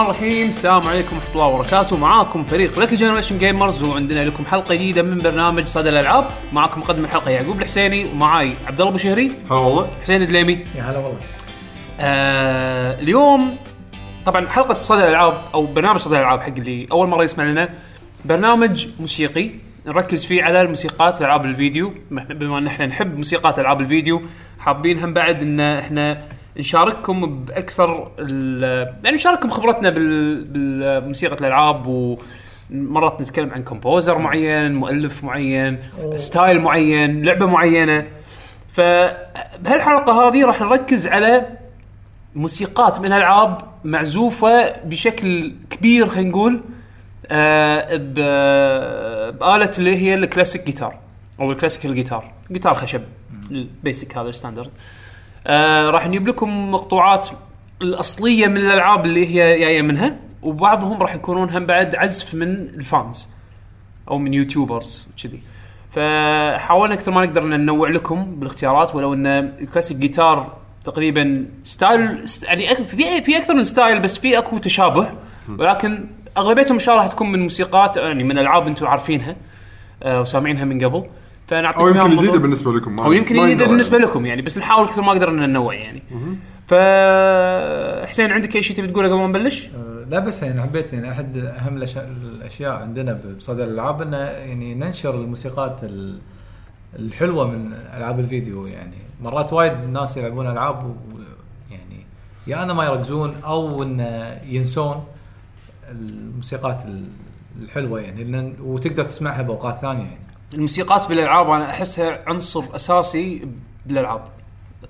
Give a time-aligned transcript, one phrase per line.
[0.00, 0.48] بسم الله الرحمن الرحيم.
[0.48, 1.96] السلام عليكم ورحمة الله وبركاته.
[1.96, 6.26] معاكم فريق لك Generation Gamers وعندنا لكم حلقة جديدة من برنامج صدى الألعاب.
[6.52, 9.32] معاكم مقدم الحلقة يعقوب الحسيني ومعاي عبد الله أبو شهري.
[9.50, 9.90] هلا والله.
[10.02, 10.64] حسين الدليمي.
[10.74, 11.18] يا هلا والله.
[12.00, 13.56] آه اليوم
[14.26, 17.68] طبعا حلقة صدى الألعاب أو برنامج صدى الألعاب حق اللي أول مرة يسمع لنا
[18.24, 19.50] برنامج موسيقي
[19.86, 21.92] نركز فيه على الموسيقات العاب الفيديو.
[22.10, 24.22] بما إن إحنا نحب موسيقات ألعاب الفيديو
[24.58, 26.22] حابين هم بعد إن إحنا
[26.56, 28.10] نشارككم بأكثر
[29.04, 31.86] يعني نشارككم خبرتنا بال- بالموسيقى الألعاب
[32.70, 35.78] ومرات نتكلم عن composer معين مؤلف معين
[36.16, 38.06] style معين لعبة معينة.
[38.72, 41.46] فبهالحلقة هذه راح نركز على
[42.34, 46.60] موسيقات من الألعاب معزوفة بشكل كبير خلينا نقول
[47.26, 47.96] آه
[49.30, 50.94] بآلة اللي هي ال classic guitar
[51.40, 53.02] أو ال classical guitar جيتار خشب
[53.50, 54.70] ال basic هذا ال standard آه
[55.90, 57.28] راح نجيب لكم مقطوعات
[57.82, 62.67] الأصلية من الألعاب اللي هي جاية منها وبعضهم راح يكونون هم بعد عزف من ال
[62.67, 63.28] fans
[64.10, 65.40] أو من YouTubers كذي.
[65.90, 72.28] فحاولنا أكثر ما نقدر إن ننوع لكم بالاختيارات ولو إن ال classic guitar تقريبا style
[72.28, 75.10] ست- يعني في في أكثر من style بس في أكو تشابه.
[75.58, 76.06] ولكن
[76.38, 79.36] أغلبيتهم إن شاء الله راح تكون من موسيقات يعني من ألعاب أنتم عارفينها
[80.02, 81.04] آه وسامعينها من قبل.
[81.50, 82.96] فنعطيكم أو يمكن جديدة بالنسبة لكم.
[82.96, 84.10] ما أو يمكن جديدة بالنسبة يعني.
[84.10, 86.02] لكم يعني بس نحاول كثر ما قدرنا ننوع يعني.
[86.68, 86.74] ف
[88.10, 91.10] حسين عندك أي شيء تبي تقوله قبل ما نبلش؟ آه، لا بس يعني حبيت يعني
[91.12, 91.98] أحد أهم الأشياء-
[92.36, 96.18] الأشياء عندنا بصدى الألعاب إنه يعني ننشر الموسيقات ال-
[96.98, 98.96] الحلوة من ألعاب الفيديو يعني.
[99.22, 102.06] مرات وايد ناس يلعبون ألعاب ويعني
[102.46, 105.04] يا أنا ما يركزون أو إن ينسون
[105.90, 107.08] الموسيقات ال-
[107.62, 108.22] الحلوة يعني.
[108.24, 110.29] لأن وتقدر تسمعها بأوقات ثانية يعني.
[110.54, 113.48] الموسيقات بالألعاب أنا أحسها عنصر أساسي
[113.86, 114.24] بالألعاب.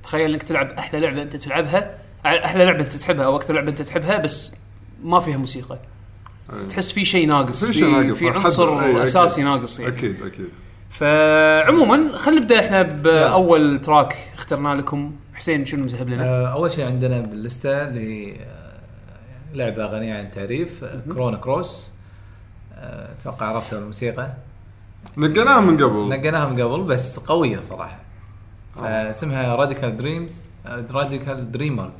[0.02, 1.94] تخيل إنك تلعب أحلى لعبة أنت تلعبها
[2.26, 4.56] أحلى لعبة أنت تحبها أو أكثر لعبة أنت تحبها بس
[5.02, 5.78] ما فيها موسيقى.
[6.68, 8.98] تحس في شيء ناقص في شيء ناقص في عنصر أي، أكيد.
[8.98, 9.96] أساسي ناقص يعني.
[9.96, 10.48] أكيد أكيد.
[10.90, 15.16] فعموما خلينا نبدأ إحنا بأول تراك اخترنا لكم.
[15.34, 18.72] حسين شنو مذهب لنا؟ آه، أول شيء عندنا باللستة اللي آه،
[19.54, 21.92] لعبة غنية عن التعريف Chrono Cross.
[22.74, 24.30] آه، أتوقع عرفتها الموسيقى
[25.16, 26.08] نقيناها من قبل.
[26.08, 27.98] نقيناها من قبل بس قوية صراحة.
[28.86, 30.44] اسمها Radical Dreams
[30.92, 31.92] Radical Dreamers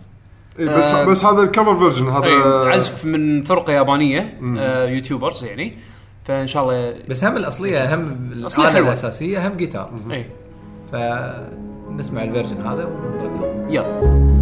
[0.61, 2.28] بس آه، بس هذا ال cover version هذا
[2.71, 5.78] عزف من فرقة يابانية آه YouTubers يعني.
[6.25, 8.89] فإن شاء الله بس هم الأصلية هم الأصلية الآلة حلوة.
[8.89, 10.27] الأساسية هم جيتار إي.
[10.93, 13.66] فنسمع الفيرجن هذا ونرد.
[13.71, 14.40] يلا.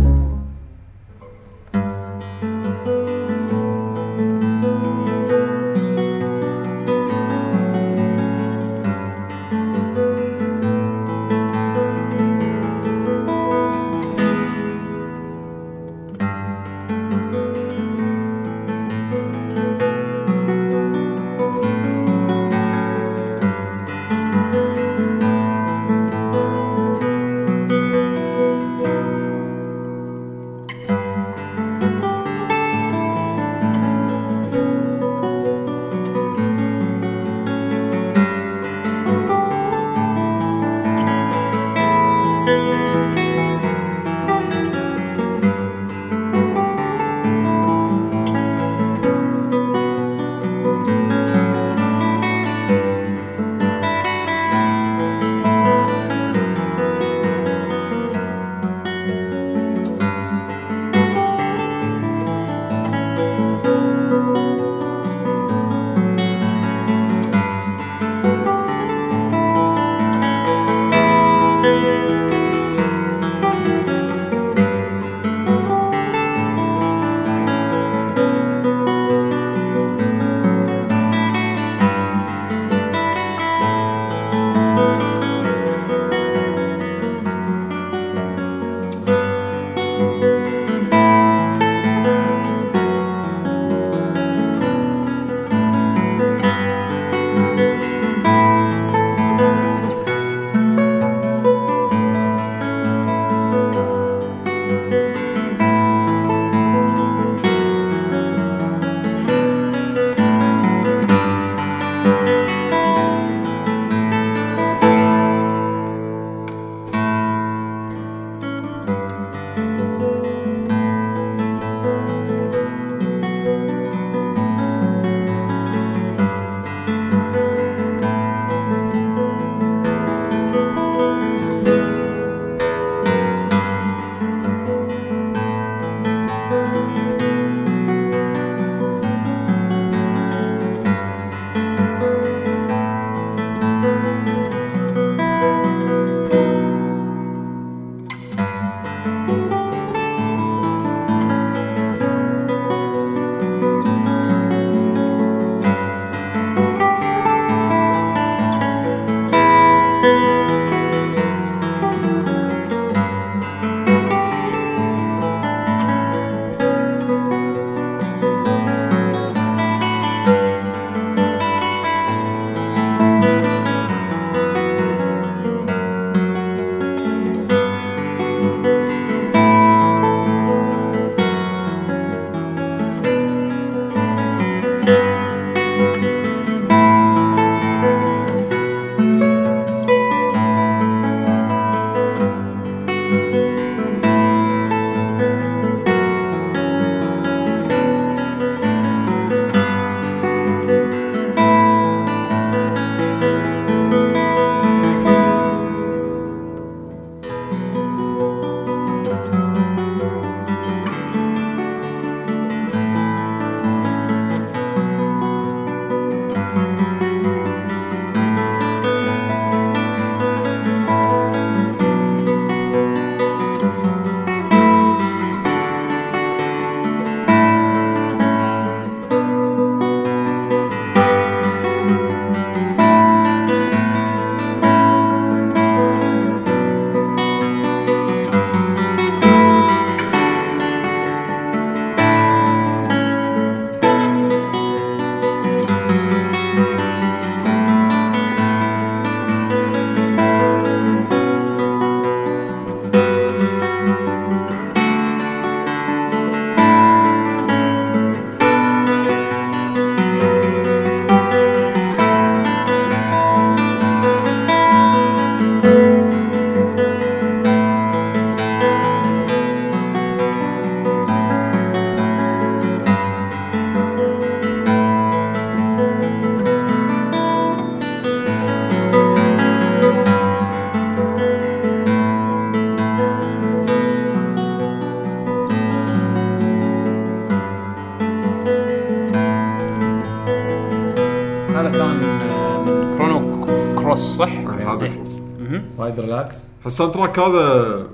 [296.79, 297.87] ال soundtrack هذا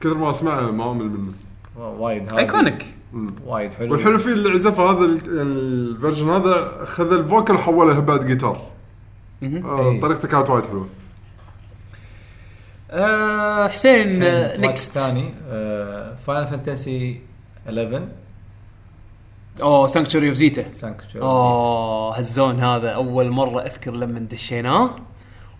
[0.00, 1.32] كثر ما أسمعه ما امل منه.
[1.76, 2.38] وايد هادي.
[2.38, 2.84] iconic
[3.46, 3.92] وايد حلو.
[3.92, 8.62] والحلو فيه اللي عزفه هذا ال- ال version هذا خذ ال vocal حوله بعد جيتار.
[9.42, 10.00] آه، إيه.
[10.00, 10.88] طريقته كانت وايد حلوة.
[12.90, 14.18] آه، حسين
[14.60, 15.34] next الثاني
[16.26, 17.20] Final Fantasy
[17.68, 18.02] 11
[19.62, 24.90] أوه Sanctuary of Zi'Tah Sanctuary أوه هال zone هذا أول مرة أذكر لما دشيناه.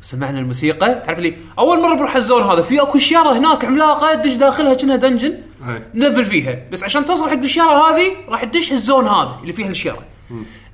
[0.04, 1.02] وسمعنا الموسيقى.
[1.06, 4.75] تعرف لي أول مرة بروح ال zone هذا في أكو شيرة هناك عملاقة تدش داخلها
[4.75, 5.30] كأنها dungeon
[5.68, 5.82] أي.
[5.94, 6.58] نلفل فيها.
[6.73, 10.02] بس عشان توصل حق الشيرة هذه راح تدش ال zone هذا اللي فيها الشيرة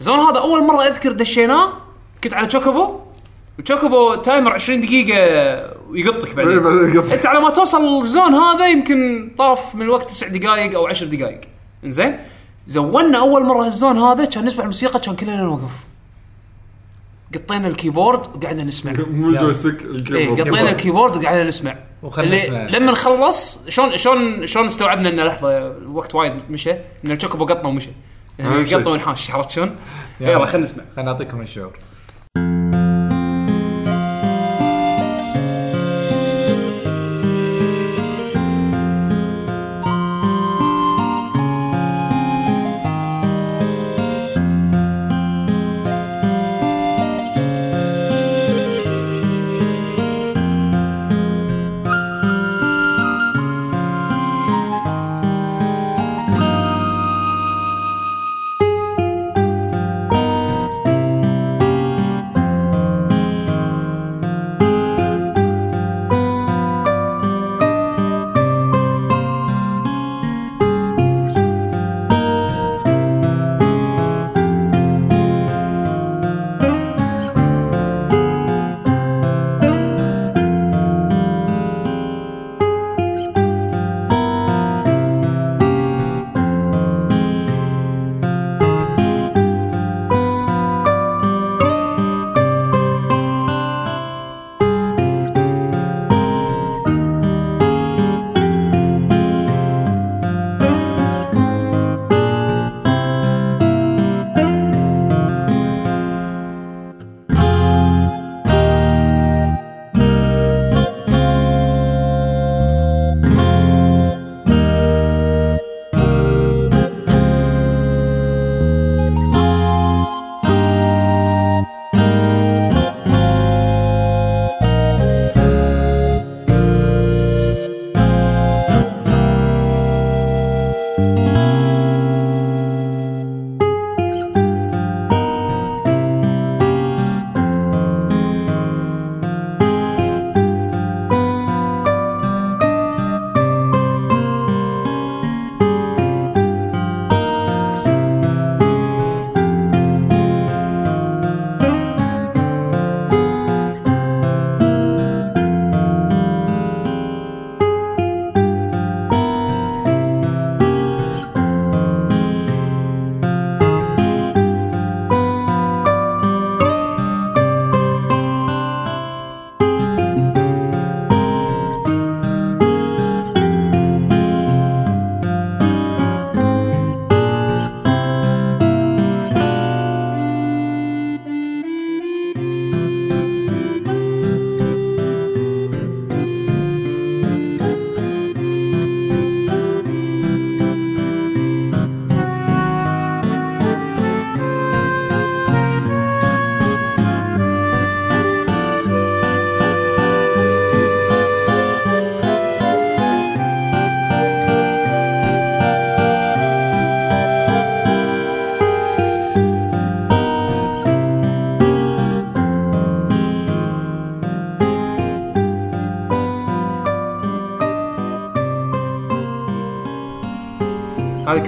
[0.01, 1.73] ال zone هذا أول مرة أذكر دشيناه
[2.25, 3.01] كنت على Chocobo
[3.59, 5.19] و Chocobo timer 20 دقيقة
[5.91, 7.15] ويقطك إيه، بعدين يقطع.
[7.15, 11.07] أنت على ما توصل ال zone هذا يمكن طاف من الوقت 9 دقائق أو 10
[11.07, 11.41] دقائق
[11.85, 12.19] إنزين؟
[12.67, 15.71] زونا أول مرة ال zone هذا كان نسمع الموسيقى كان كلنا نوقف.
[17.35, 18.93] قطينا ال keyboard وقعدنا نسمع.
[19.11, 20.41] مو ال joystick إيه ال keyboard.
[20.41, 21.77] قطينا ال keyboard وقعدنا نسمع.
[22.19, 22.63] اللي نسمع.
[22.63, 27.69] لما نخلص شلون شلون شلون استوعبنا ان لحظة الوقت وايد مشى إن ال Chocobo قطنا
[27.69, 27.91] ومشى.
[28.39, 28.75] يعني.
[28.75, 29.77] قطنا ونحاش عرفت شلون؟
[30.21, 30.45] يلا.
[30.45, 30.85] خلينا نسمع.
[30.97, 31.73] خلينا نعطيكم الشعور.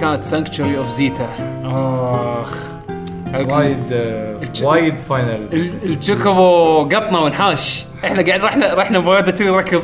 [0.03, 1.29] كانت Sanctuary of Zi'Tah
[1.65, 2.63] آخ.
[3.33, 7.85] وايد آه، وايد Final ال- ال Chocobo قطنا ونحاش.
[8.05, 9.83] إحنا قاعد رحنا رحنا بوادة ركض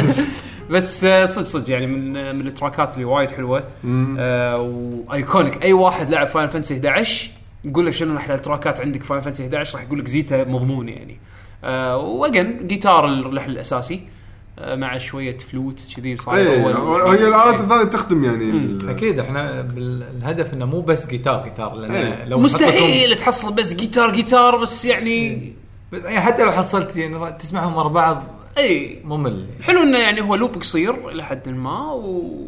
[0.70, 3.64] بس آه، صدق صدق يعني من آه، من التراكات اللي وايد حلوة.
[4.18, 4.54] آه،
[5.08, 5.62] و iconic.
[5.62, 7.30] أي واحد لعب Final Fantasy 11
[7.64, 11.18] يقول له شنو أحلى التراكات عندك Final Fantasy 11 راح يقول لك Zi'Tah مضمون يعني.
[11.64, 13.94] آه، و again جيتار اللحن الأساسي.
[13.94, 14.19] آه،
[14.64, 20.54] مع شوية فلوت كذي صاير اي هو- هي الآلات الثانية تخدم يعني أكيد إحنا الهدف
[20.54, 22.24] إنه مو بس جيتار جيتار لأن إيه.
[22.24, 25.52] لو مستحيل تحصل بس جيتار جيتار بس يعني
[25.92, 28.24] بس يعني حتى لو حصلت يعني تسمعهم ورا بعض
[28.58, 29.00] إي.
[29.04, 29.46] ممل.
[29.62, 32.46] حلو إنه يعني هو loop قصير إلى حد ما و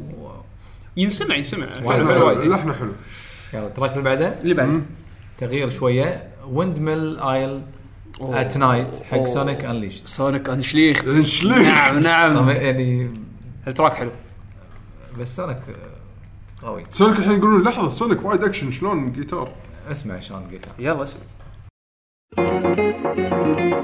[0.96, 1.66] ينسمع ينسمع.
[1.66, 2.72] لحنة.
[2.72, 2.92] حلو
[3.54, 4.82] يلا ال track اللي بعده؟ اللي بعد.
[5.38, 6.28] تغيير شوية.
[6.48, 7.60] Windmill Isle.
[8.20, 9.24] at night حق.
[9.24, 11.56] Sonic Unleashed Sonic انشليخ انشليخ.
[11.58, 12.50] نعم نعم.
[12.50, 13.10] يعني
[13.66, 14.10] ال track حلو.
[15.18, 15.56] بس Sonic
[16.62, 16.82] آه، قوي.
[16.90, 19.52] Sonic الحين يقولون لحظة Sonic وايد اكشن شلون جيتار
[19.90, 21.20] اسمع شلون جيتار يلا اسمع.
[22.38, 23.82] آه،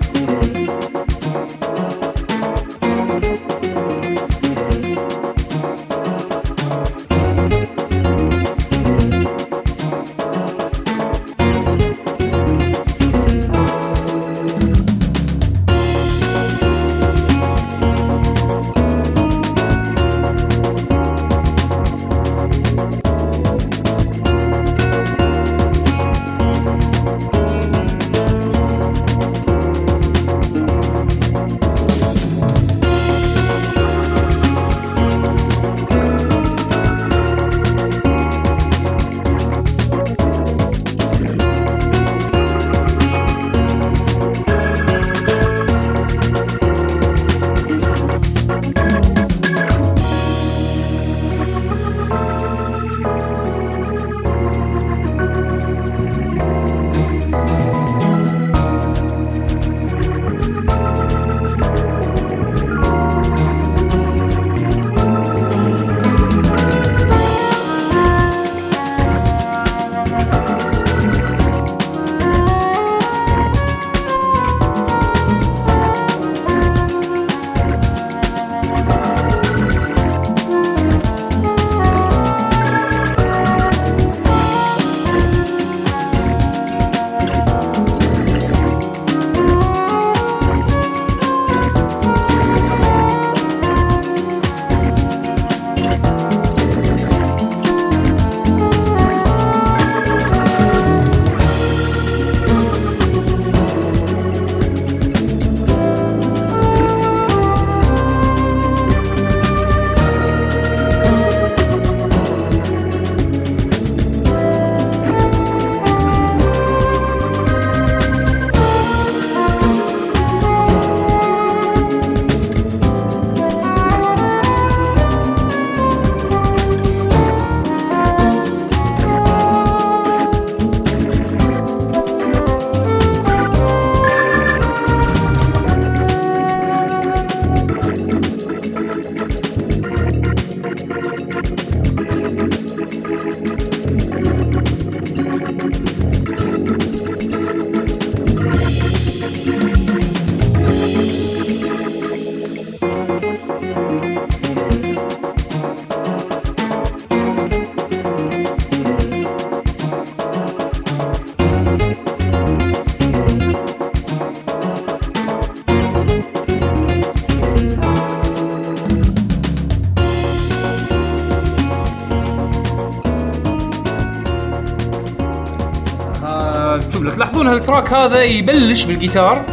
[177.39, 179.45] تلاحظون ها ال track هذا يبلش بالجيتار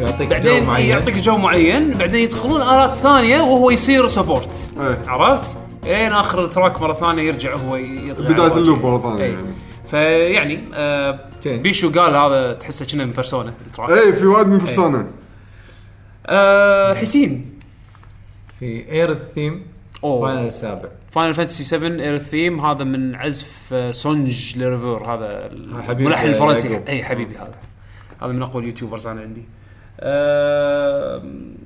[0.00, 0.88] يعطيك بعدين جو معين.
[0.88, 6.50] يعطيك جو معين بعدين يدخلون آلات ثانية وهو يصير support إيه عرفت؟ لين آخر ال
[6.50, 8.52] track مرة ثانية يرجع هو يطغى على بداية.
[8.56, 9.32] ال loop مرة ثانية إيه.
[9.32, 9.46] يعني
[9.90, 11.18] فيعني آه.
[11.46, 15.06] بيشو قال هذا تحسه كنا من Persona ال track إيه في وايد من Persona
[16.26, 17.58] آه حسين
[18.60, 19.66] في اير الثيم.
[20.02, 23.59] Final السابع Final Fantasy 7 Aerith theme هذا من عزف
[23.92, 26.80] سونج ليرفور هذا الملحن الفرنسي.
[26.88, 27.50] اي حبيبي هذا.
[28.22, 29.44] هذا من أقوى ال YouTubers أنا عندي.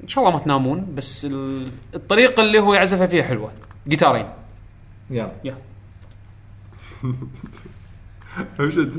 [0.03, 3.53] إن شاء الله ما تنامون بس ال- الطريقة اللي هو يعزفها فيها حلوة.
[3.89, 4.27] جيتارين.
[5.11, 5.33] يلا.
[5.45, 5.57] yeah.
[8.61, 8.91] أبشر.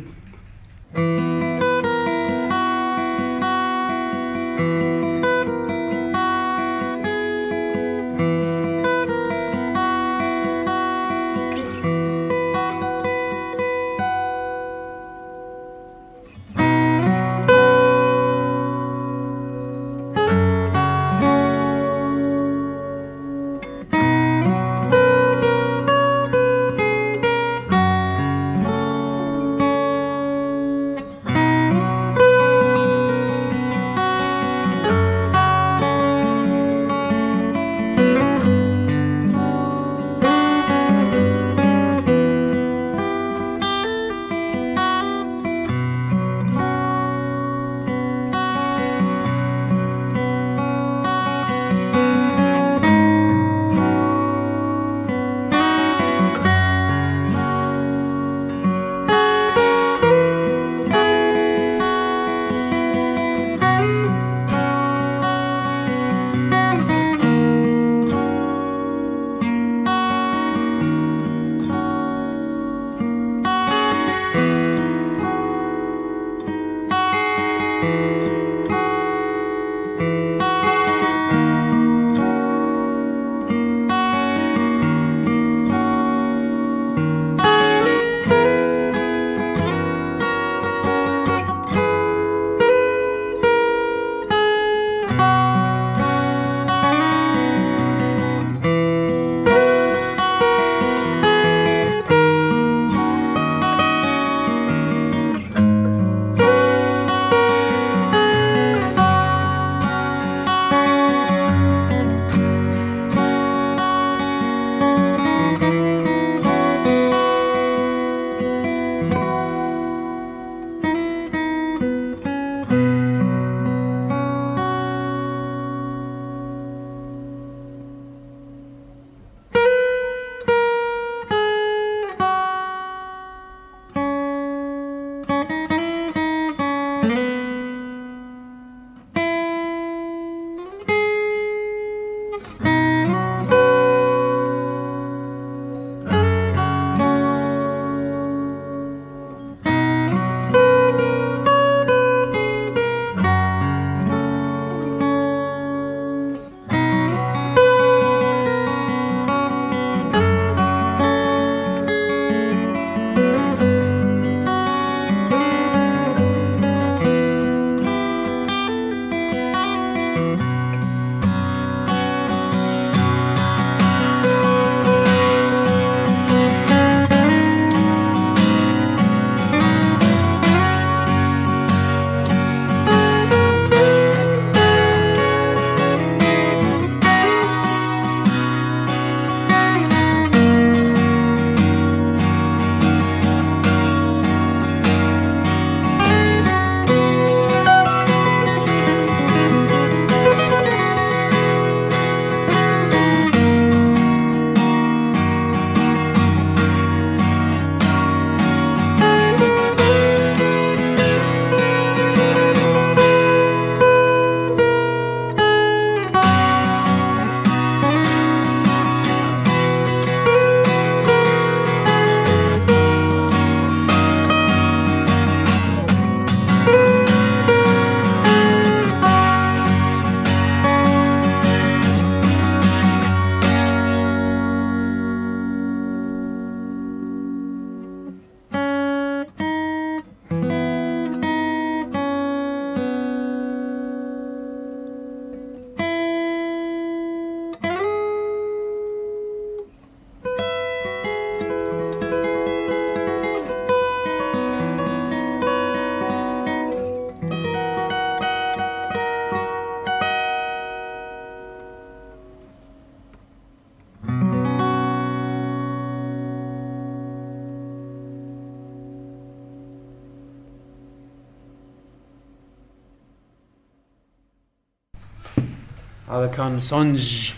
[276.25, 277.31] هذا كان سونج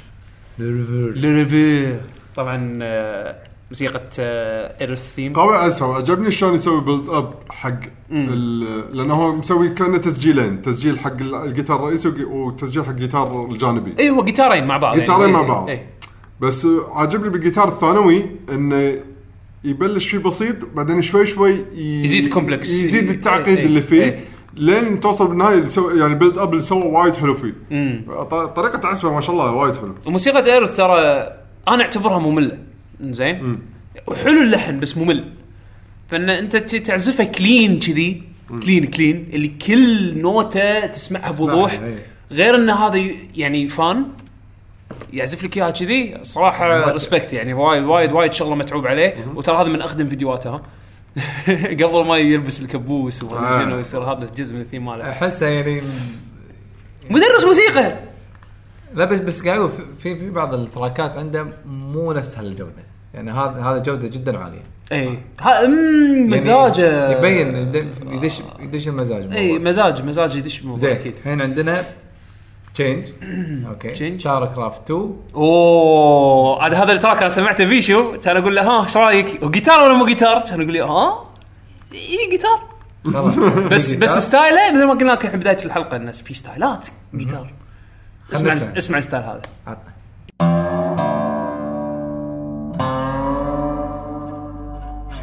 [0.59, 1.99] لريفير
[2.35, 3.35] طبعا آه،
[3.71, 4.01] موسيقى
[4.81, 7.79] Aerith theme قوي أسف عجبني شلون يسوي build up حق
[8.93, 14.09] لأنه هو مسوي كأنه تسجيلين تسجيل حق ال- الجيتار الرئيسي وتسجيل حق الجيتار الجانبي اي
[14.09, 15.33] هو جيتارين مع بعض جيتارين يعني.
[15.33, 15.69] مع بعض.
[15.69, 15.85] إيه.
[16.41, 18.99] بس عاجبني بالجيتار الثانوي إنه
[19.63, 22.59] يبلش فيه بسيط بعدين شوي شوي ي- يزيد complex.
[22.69, 24.19] يزيد التعقيد إيه، اللي فيه إيه.
[24.57, 27.53] لين توصل بالنهاية يعني ال build up اللي سوى وايد حلو فيه.
[28.55, 29.95] طريقة عزفه ما شاء الله وايد حلو.
[30.05, 30.99] وموسيقى Aerith ترى
[31.67, 32.57] أنا أعتبرها مملة.
[33.01, 33.59] زين
[34.07, 35.23] وحلو اللحن بس ممل.
[36.09, 38.23] فإن أنت ت- تعزفها clean كذي
[38.63, 41.71] clean clean اللي كل نوتة تسمعها بوضوح.
[41.71, 42.05] إيه.
[42.31, 42.99] غير إن هذا
[43.35, 44.05] يعني fan
[45.13, 46.17] يعزف لك إياها كذي.
[46.23, 47.53] صراحة respect يعني.
[47.53, 49.15] وايد وايد وايد شغلة متعوب عليه.
[49.35, 50.49] وترى هذا من أقدم فيديوهاته.
[50.49, 50.61] ها
[51.83, 53.63] قبل ما يلبس الكبوس وما آه.
[53.63, 55.09] شنو يصير هذا جزء من الثيم ماله.
[55.09, 55.81] أحسه يعني
[57.09, 57.93] مدرس موسيقى!
[58.95, 62.71] لا بس بس قاعد في في بعض التراكات عنده مو نفس هالجودة.
[63.13, 64.63] يعني هذا هذا جودة جدا عالية.
[64.91, 65.19] إي.
[65.41, 67.11] ها يعني مزاجه.
[67.17, 69.59] يبين يد- يدش يدش المزاج إي.
[69.59, 71.13] مزاج مزاج يدش زين أكيد.
[71.17, 71.83] الحين عندنا
[72.77, 73.07] change
[73.67, 74.11] أوكي change.
[74.19, 78.97] StarCraft 2 اوه عاد هذا ال track أنا سمعته بيشو كان أقول له ها إيش
[78.97, 81.25] رأيك؟ وجيتار ولا مو جيتار؟ كان يقول لي ها
[81.93, 82.59] اي جيتار
[83.05, 83.35] خلاص
[83.71, 84.19] بس بس جيتار.
[84.19, 87.53] ستايله مثل ما قلنا لك في بداية الحلقة انه في ستايلات جيتار
[88.33, 88.77] اسمع نسمع.
[88.77, 89.93] اسمع ال style هذا عطنا.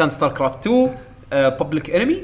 [0.00, 0.90] كان StarCraft 2
[1.32, 2.22] Public Enemy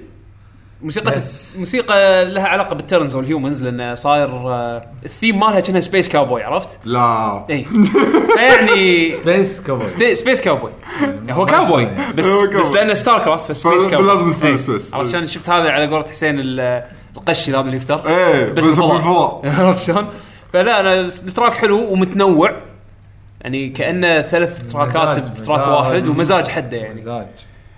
[0.82, 1.58] موسيقى Yes.
[1.58, 6.42] موسيقى لها علاقة بال Terrans وال humans لأنه صاير آه، الثيم مالها كأنها space cowboy
[6.42, 7.64] عرفت؟ لا اي
[8.36, 10.70] فيعني space كوبر ستي- space cowboy
[11.30, 12.12] هو ما كاوبوي يعني.
[12.12, 12.60] بس كاوبوي.
[12.60, 14.58] بس لأنه StarCraft ف space cowboy space- إي.
[14.58, 14.94] space.
[14.94, 16.82] عرفت شلون شفت هذا على قولة حسين ال-
[17.16, 20.06] القش هذا اللي يفتر إيه بس بالفضاء عرفت شلون؟
[20.52, 22.56] فلا أنا ال track حلو ومتنوع
[23.40, 25.68] يعني كأنه ثلاث تراكات ب track.
[25.68, 27.26] واحد ومزاج حده يعني مزاج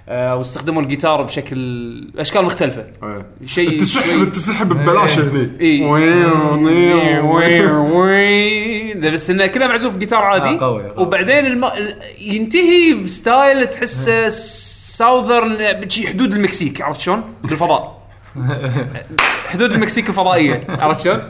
[0.09, 3.27] واستخدموا الجيتار بشكل أشكال مختلفة إيه.
[3.47, 6.57] شيء التسحب شيء- التسحب ببلاش هني إيه.
[6.57, 7.41] new.
[9.01, 10.83] ده بس إنه كله معزوف جيتار عادي آه، قوي،.
[10.97, 11.71] وبعدين الم...
[12.21, 15.57] ينتهي ب style تحسه southern
[16.07, 17.99] حدود المكسيك عرفت شلون؟ بالفضاء
[19.53, 21.23] حدود المكسيك الفضائية عرفت شلون؟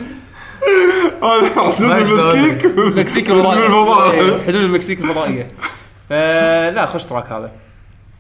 [1.22, 4.20] حدود المكسيك بس الفضائية.
[4.20, 5.48] إيه، حدود المكسيك الفضائية
[6.08, 7.50] فلا خوش track هذا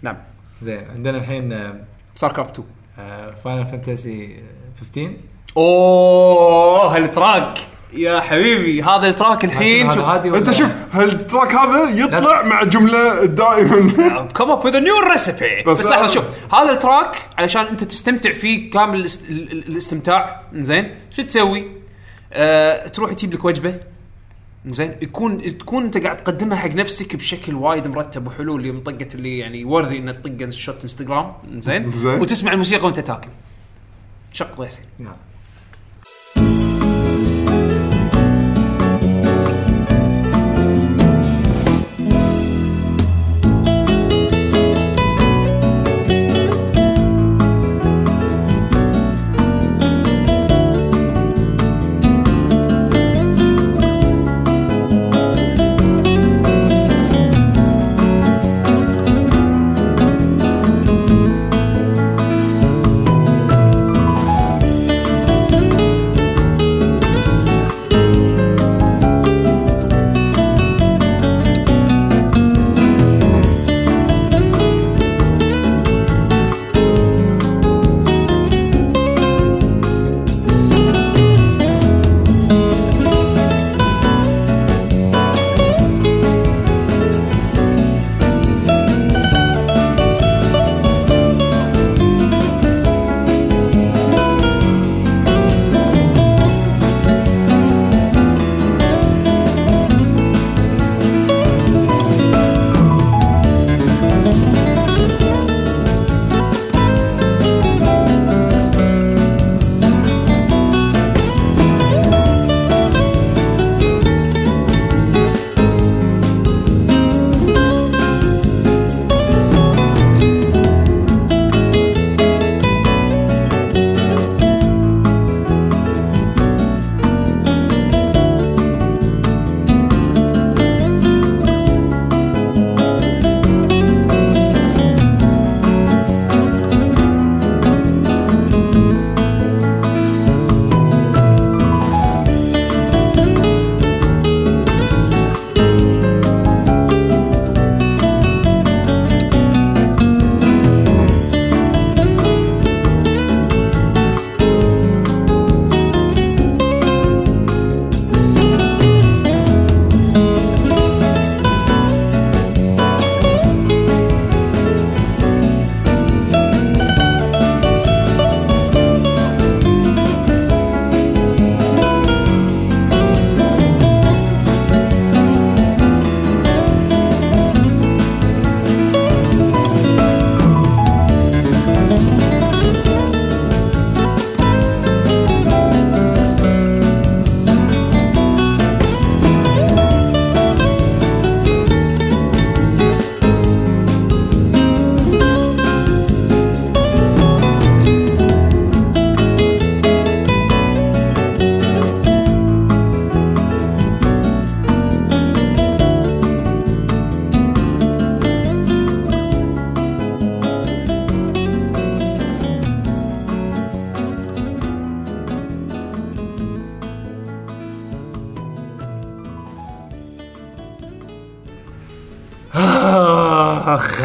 [0.02, 0.16] نعم
[0.62, 1.74] زين عندنا الحين
[2.14, 2.58] StarCraft
[2.96, 4.42] 2 Final Fantasy
[4.80, 5.10] 15
[5.56, 7.58] أوه ها ال track
[7.92, 10.04] يا حبيبي هذا ال track الحين شوف.
[10.08, 15.62] أنت شوف ها ال track هذا يطلع مع جملة دائما؟ come up with new recipe
[15.62, 16.24] بس بس لحظة شوف.
[16.54, 19.30] هذا ال track علشان أنت تستمتع فيه كامل الاست...
[19.30, 20.42] ال- ال- الاستمتاع.
[20.54, 21.64] زين شو تسوي؟
[22.32, 23.74] آه، تروح تجيب لك وجبة.
[24.66, 29.38] زين يكون تكون انت قاعد تقدمها حق نفسك بشكل وايد مرتب وحلو اللي منطقه اللي
[29.38, 32.20] يعني worthy إنك تطق شوت انستغرام زين؟ زين.
[32.20, 33.28] وتسمع الموسيقى وأنت تاكل.
[34.32, 35.16] شق يا حسين نعم.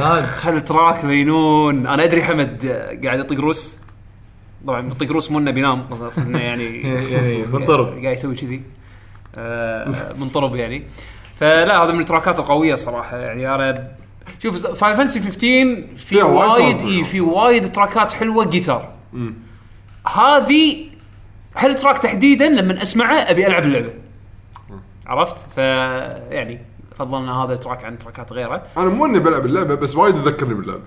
[0.04, 2.66] زاد هذا track مجنون أنا أدري حمد
[3.06, 3.78] قاعد يطق روس.
[4.68, 5.88] طبعا يطق روس مو إنه بينام
[6.18, 6.82] إنه يعني
[7.14, 7.88] يعني منطرب.
[7.88, 8.62] قاعد يسوي كذي.
[9.36, 10.84] آه، منطرب يعني.
[11.40, 13.56] فلا هذا من التراكات القوية الصراحه يعني.
[13.56, 13.92] أنا
[14.44, 16.82] شوف Final Fantasy 15 في وايد.
[16.82, 18.94] اي في وايد تراكات حلوة جيتار
[20.16, 20.86] هذه
[21.58, 23.94] ها ال track تحديدا لما أسمعه أبي ألعب اللعبة؟
[25.06, 29.76] عرفت؟ ف يعني فضلنا هذا ال track عن تراكات غيره أنا مو إني بلعب اللعبة
[29.76, 30.82] بس وايد تذكرني باللعبة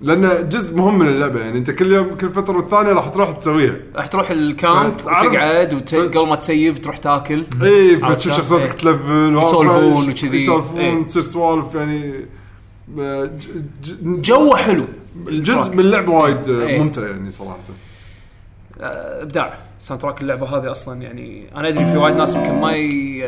[0.00, 3.76] لأنه جزء مهم من اللعبة يعني أنت كل يوم كل فترة والثانية راح تروح تسويها
[3.96, 5.34] راح تروح ال camp عرفت.
[5.34, 8.70] تقعد وت- قبل ما تسيف تروح تاكل إي فتشوف؟ شخصيتك إيه.
[8.72, 10.36] تلفل يسولفون وكذي.
[10.42, 11.02] يسولفون إيه.
[11.06, 12.12] تصير سوالف يعني
[13.84, 14.84] ج- جو حلو
[15.28, 15.72] جزء.
[15.72, 16.78] من اللعبة وايد إيه.
[16.82, 17.56] ممتع يعني صراحة
[18.80, 23.22] آه، إبداع soundtrack اللعبة هذه أصلا يعني أنا أدري في وايد ناس يمكن ما ي...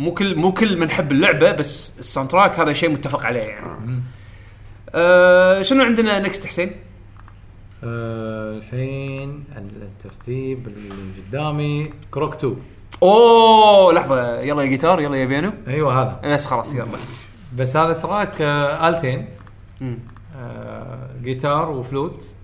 [0.00, 4.02] مو كل مو كل من حب اللعبة بس ال soundtrack هذا شيء متفق عليه يعني.
[4.94, 6.70] آه شنو عندنا next حسين؟
[7.84, 10.94] آه، الحين الترتيب اللي
[11.28, 12.56] قدامي Croc 2
[13.02, 16.34] أوه لحظة يلا يا جيتار يلا يا بيانو أيوه هذا.
[16.34, 16.86] بس خلاص يلا.
[17.56, 19.28] بس هذا track آه، التين.
[20.36, 22.34] آه، جيتار وفلوت.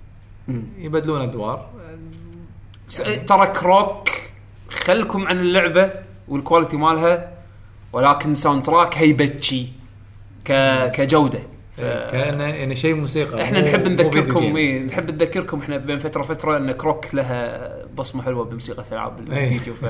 [0.78, 1.70] يبدلون أدوار.
[2.88, 4.08] س- ترى Croc
[4.70, 5.90] خلكم عن اللعبة
[6.28, 7.35] وال quality مالها
[7.96, 9.66] ولكن soundtrack هيبتشي
[10.44, 10.52] ك...
[10.90, 11.38] كجودة.
[11.76, 11.80] ف...
[11.80, 13.42] كأنه يعني شيء موسيقى.
[13.42, 14.56] إحنا نحب نذكركم جيمز.
[14.56, 19.44] اي نحب نذكركم إحنا بين فترة فتره إن Croc لها بصمة حلوة بموسيقى ألعاب إيه.
[19.44, 19.84] الفيديو ف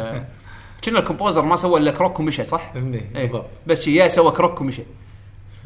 [0.85, 3.11] كنا ال composer ما سوى إلا Croc ومشى صح؟ إيه.
[3.15, 3.47] بالضبط.
[3.67, 4.83] بس شي يا سوى Croc ومشى.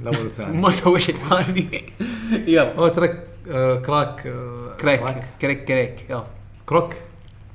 [0.01, 0.59] الأول والثاني.
[0.63, 1.93] ما سوى شيء ثاني.
[2.55, 2.77] يلا.
[2.77, 5.01] هو ترك آه، كراك آه، كريك
[5.41, 6.25] كريك كريك يلا.
[6.67, 6.95] كروك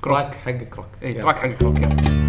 [0.01, 0.35] كراك.
[0.45, 1.13] حق كروك اي.
[1.13, 2.24] تراك حق كروك يلا.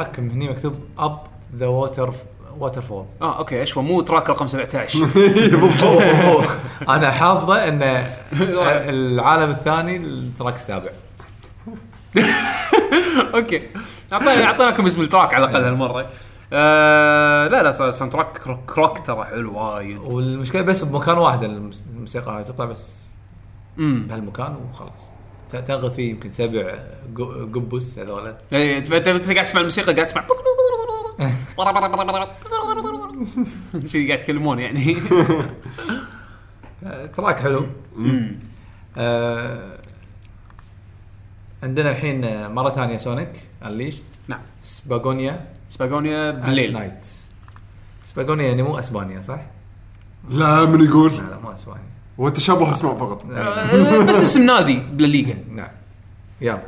[0.00, 1.18] ال track هني مكتوب Up
[1.56, 2.12] the water
[2.58, 4.98] waterfall آه أوكي اشوى مو track رقم 17
[6.88, 7.82] أنا حافظة إن
[8.94, 10.90] العالم الثاني ال track السابع.
[13.34, 13.62] أوكي.
[14.12, 16.06] اعطينا أعطيناكم اسم ال track على الأقل هالمرة.
[16.52, 19.98] آه لا لا soundtrack Croc, ترى حلو وايد.
[19.98, 22.94] والمشكلة بس بمكان واحد الموس- الموسيقى هاي تطلع بس
[23.78, 25.08] امم بهالمكان وخلاص.
[25.60, 26.78] تاخذ فيه يمكن سبع
[27.54, 28.34] Gobbos هذول.
[28.52, 30.26] إيه، انت أنت قاعد تسمع الموسيقى؟ قاعد تسمع
[33.86, 34.96] شي قاعد يتكلمون يعني.
[36.84, 37.66] آه، track حلو.
[38.98, 39.78] آه
[41.62, 43.28] عندنا الحين مرة ثانية Sonic
[43.64, 43.96] Unleashed
[44.28, 44.40] نعم.
[44.60, 46.72] Spagonia Spagonia بالليل.
[46.72, 47.06] night
[48.04, 49.40] Spagonia يعني مو أسبانيا صح؟
[50.30, 51.12] لا من يقول.
[51.16, 51.92] لا لا مو أسبانيا.
[52.20, 53.26] هو تشابه اسماء فقط.
[54.08, 55.68] بس اسم نادي بالليغا نعم.
[56.40, 56.62] يلا.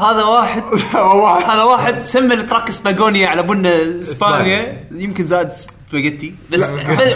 [0.06, 0.62] هذا واحد.
[1.50, 2.02] هذا واحد.
[2.02, 4.84] سمى ال track Spagonia على بنا إسبانيا.
[4.92, 6.70] يمكن زاد سباجيتي بس.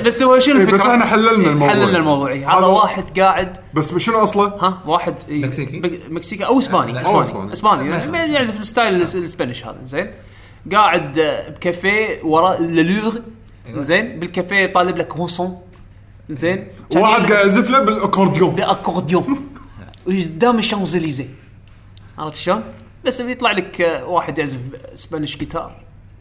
[0.05, 1.68] بس هو شنو إيه، الفكرة؟ بس إحنا حللنا الموضوع.
[1.74, 2.30] حللنا الموضوع.
[2.30, 2.51] إيه.
[2.59, 3.20] هذا واحد.
[3.20, 3.57] قاعد.
[3.74, 6.47] بس شنو أصله؟ ها؟ واحد إيه، مكسيكي؟ مكسيكي.
[6.47, 7.01] أو إسباني.
[7.01, 7.53] إسباني.
[7.53, 7.91] إسباني.
[7.91, 9.76] يعني يعزف ال style الس- ال Spanish هذا.
[9.85, 10.11] زين.
[10.72, 11.18] قاعد
[11.57, 13.14] بكافيه وراء اللوفر
[13.74, 14.18] زين.
[14.20, 15.59] بالكافيه طالب لك كروسون
[16.30, 16.66] زين.
[16.97, 18.55] واحد قاعد يعزف له بالأكورديون.
[18.55, 19.49] باكورديون
[20.07, 21.28] قدام الشانزليزيه
[22.19, 22.62] عرفت شلون؟
[23.05, 24.59] بس بيطلع لك آه، واحد يعزف
[24.95, 25.77] Spanish guitar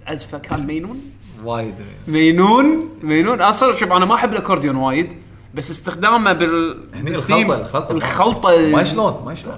[0.07, 1.01] عزفه كان مينون.
[1.43, 1.75] وايد
[2.07, 2.89] مينون.
[3.03, 5.13] مينون؟ أصلا شوف أنا ما أحب الأكورديون وايد
[5.53, 7.91] بس استخدامه بال هني بال theme- الخلطة- الخلطة.
[7.91, 9.55] الخلطة ما شلون؟ ما شلون؟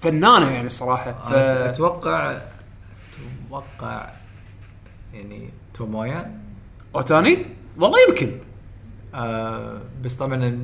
[0.00, 1.32] فنانة يعني الصراحه ف...
[1.32, 2.38] أتوقع
[3.48, 4.10] أتوقع
[5.14, 6.40] يعني تومويا
[6.94, 7.46] اوتاني
[7.78, 8.32] والله يمكن.
[9.14, 10.60] آه بس طبعا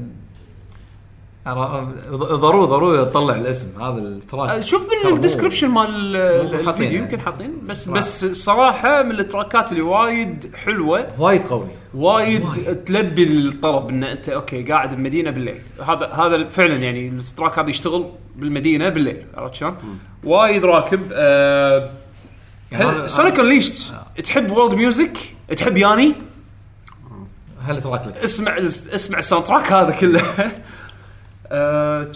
[1.47, 3.83] ضروري ضروري تطلع الاسم.
[3.83, 4.51] هذا ال track.
[4.51, 6.99] آه، شوف ترى مو- بال description مال الفيديو.
[7.03, 7.59] يمكن حاطين.
[7.67, 7.99] بس صراحة.
[7.99, 11.67] بس الصراحه من التراكات اللي وايد حلوة وايد قوي.
[11.95, 12.85] وايد وايد.
[12.85, 15.61] تلبي الطلب إن أنت أوكي قاعد بمدينة بالليل.
[15.89, 19.77] هذا هذا فعلا يعني ال track هذا يشتغل بالمدينة بالليل عرفت شلون؟
[20.25, 21.01] وايد راكب.
[21.13, 21.91] آه
[22.73, 23.93] يعني Sonic Unleashed
[24.25, 25.19] تحب world music
[25.57, 26.15] تحب ياني
[27.63, 28.59] هل track لك؟ اسمع
[28.95, 30.21] اسمع ال soundtrack هذا كله.
[30.21, 30.51] آه،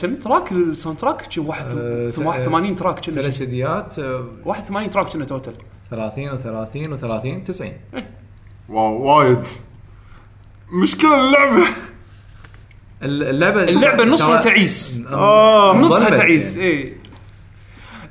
[0.01, 5.07] كم track ال soundtrack؟ شي واحد آه، 81 track كنا ثلاث سيديات آه، 81 track
[5.13, 5.53] كنا total
[5.91, 7.73] 30 و30 و30 90
[8.69, 9.39] واو وايد.
[10.73, 11.63] مشكلة اللعبة.
[13.03, 15.03] اللعبه اللعبة نصها تعيس.
[15.13, 15.77] آه.
[15.77, 16.57] نصها تعيس.
[16.57, 16.97] اي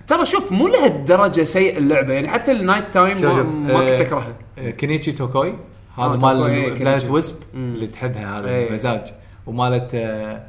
[0.07, 4.35] ترى شوف مو لهالدرجة سيء اللعبة يعني حتى ال night time ما, آه، كنت أكرهها.
[4.57, 5.55] آه، كينيتشي توكوي
[5.97, 6.83] آه، هذا إيه، مال كينيتشي.
[6.83, 7.35] Planet Wisp.
[7.53, 8.67] اللي تحبها هذا إيه.
[8.69, 9.13] المزاج
[9.47, 10.43] ومالت آه،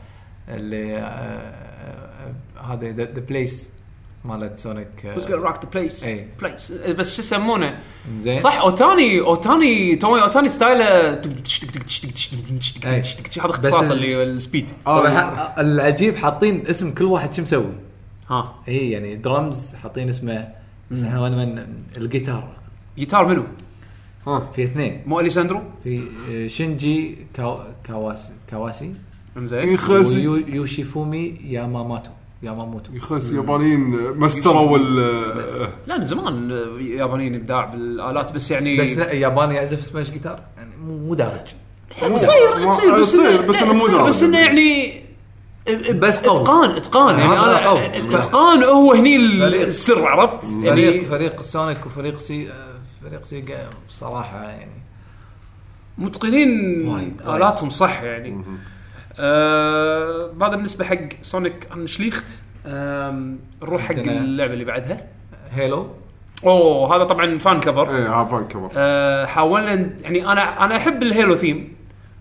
[0.48, 3.70] اللي آه، آه، هذا the place
[4.24, 6.04] مالت Sonic آه، Who's gonna rock the place?
[6.04, 6.28] إيه.
[6.42, 6.90] place.
[6.90, 7.78] بس شو يسمونه؟
[8.16, 8.40] زين.
[8.40, 11.14] صح اوتاني اوتاني تومي اوتاني ستايله
[12.84, 13.00] إيه.
[13.38, 15.60] هذا اختصاص اللي ال speed آه.
[15.60, 17.72] العجيب حاطين اسم كل واحد شو مسوي.
[18.30, 18.54] ها.
[18.68, 20.48] اي يعني درمز حاطين اسمه
[20.90, 21.66] بس إحنا وين من
[21.96, 22.56] الجيتار
[22.98, 23.44] جيتار منو؟
[24.26, 24.50] ها.
[24.52, 25.02] في اثنين.
[25.06, 28.94] مو اليساندرو؟ في آه، شينجي كاو كاواسي كاواسي
[29.36, 32.10] انزين يخس ويوشيفومي ياماماتو
[32.42, 33.80] ياماموتو يخس يابانيين
[34.18, 34.94] مسطروا ال
[35.86, 40.70] لا من زمان اليابانيين ابداع بالآلات بس يعني بس لا ياباني يعزف smash guitar يعني
[40.76, 41.46] مو مو دارج
[42.00, 44.08] تصير تصير بس بس إنه مو دارج.
[44.08, 45.02] بس إنه يعني
[45.92, 46.40] بس قوي.
[46.42, 47.86] اتقان إتقان يعني أنا قوي.
[47.98, 49.16] الاتقان هو هني.
[49.16, 52.52] السر عرفت؟ فريق يعني فريق Sonic وفريق سي آه،
[53.04, 54.70] فريق Sega بصراحه يعني
[55.98, 57.16] متقنين.
[57.28, 58.44] آلاتهم صح يعني
[59.18, 62.36] آه هذا بالنسبة حق Sonic Unleashed
[62.66, 65.06] آم، نروح حق اللعبة اللي بعدها.
[65.52, 65.88] Halo
[66.46, 67.96] أوه هذا طبعا fan cover.
[67.96, 68.70] إيه ها fan cover.
[68.76, 71.76] آه حاولنا يعني أنا أنا أحب ال Halo theme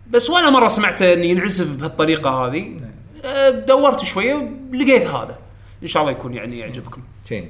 [0.10, 2.80] بس ولا مرة سمعته انه ينعزف بهالطريقة هذه.
[3.26, 5.38] آه دورت شوية لقيت هذا.
[5.84, 7.02] إن شاء الله يكون يعني يعجبكم.
[7.26, 7.50] تشينج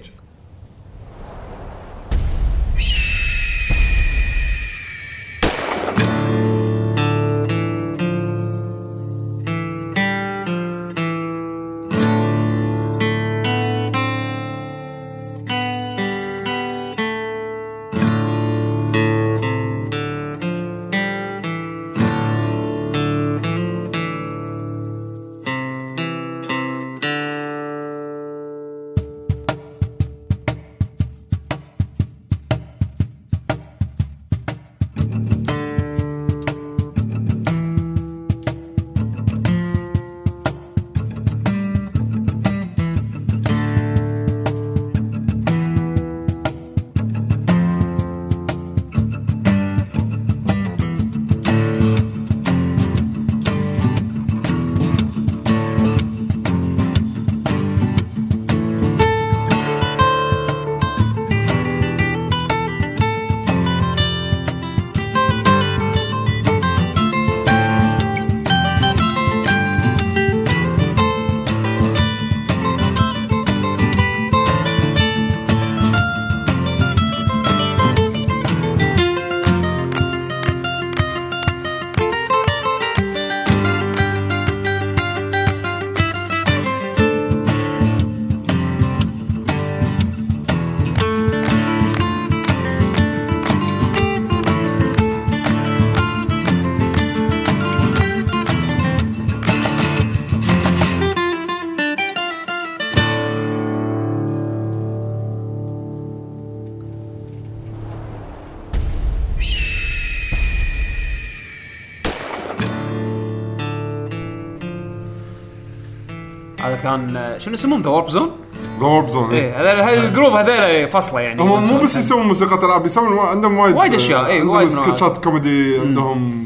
[116.85, 118.31] كان آه، شنو اسمهم the Warp Zone؟
[118.79, 119.61] the Warp Zone إيه.
[119.61, 121.95] هذا هذا ال group هذول فصله يعني هم مو بس.
[121.95, 126.45] يسوون موسيقى العاب يسوون عندهم وايد وايد إيه، عندهم وايد سكتشات كوميدي عندهم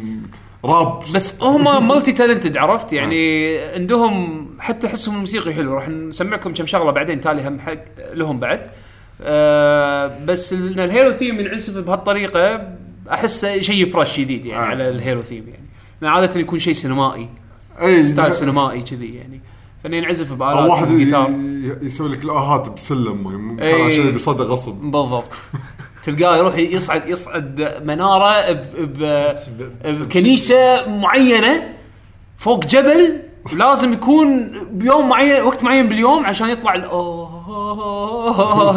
[0.66, 6.92] راب بس هم multi-talented عرفت؟ يعني عندهم حتى احسهم الموسيقي حلو راح نسمعكم كم شغلة
[6.92, 7.84] بعدين تالي هم حق
[8.14, 8.68] لهم بعد.
[9.22, 12.68] آه بس ان ال hero theme ينعزف بهالطريقة
[13.12, 14.70] أحسه شيء fresh جديد يعني آه.
[14.70, 16.16] على ال hero theme يعني.
[16.16, 17.30] عادة يكون شيء سينمائي
[17.82, 19.42] اي style سينمائي كذي يعني.
[19.84, 21.30] فإنه ينعزف أو بالات واحد الجيتار.
[21.30, 23.84] ي- يسوي لك الآهات بسلم إيه.
[23.84, 24.74] عشان يبي صدى غصب.
[24.74, 25.30] بالضبط.
[26.04, 29.36] تلقاه يروح يصعد يصعد منارة ب ب
[29.86, 31.74] بكنيسة معينة
[32.38, 33.20] فوق جبل
[33.54, 36.76] ولازم يكون بيوم معين وقت معين باليوم عشان يطلع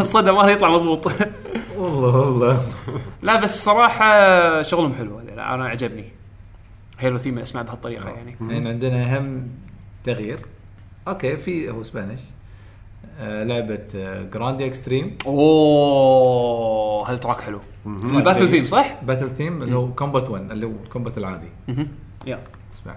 [0.00, 1.06] الصدى ماله يطلع مضبوط.
[1.78, 2.60] والله والله.
[3.22, 5.18] لا بس صراحة شغلهم حلو.
[5.18, 6.04] أنا عجبني.
[6.98, 8.36] Halo theme أسمع بهالطريقة يعني.
[8.40, 9.48] الحين عندنا اهم
[10.04, 10.38] تغيير.
[11.08, 12.20] أوكي في هو Spanish.
[13.20, 13.86] آه، لعبة
[14.32, 19.88] Grandia Xtreme أوه ها ال track حلو؟ ال battle theme صح؟ battle theme اللي هو
[19.94, 21.48] combat 1 اللي هو ال combat العادي.
[22.26, 22.38] يا
[22.74, 22.96] اسمع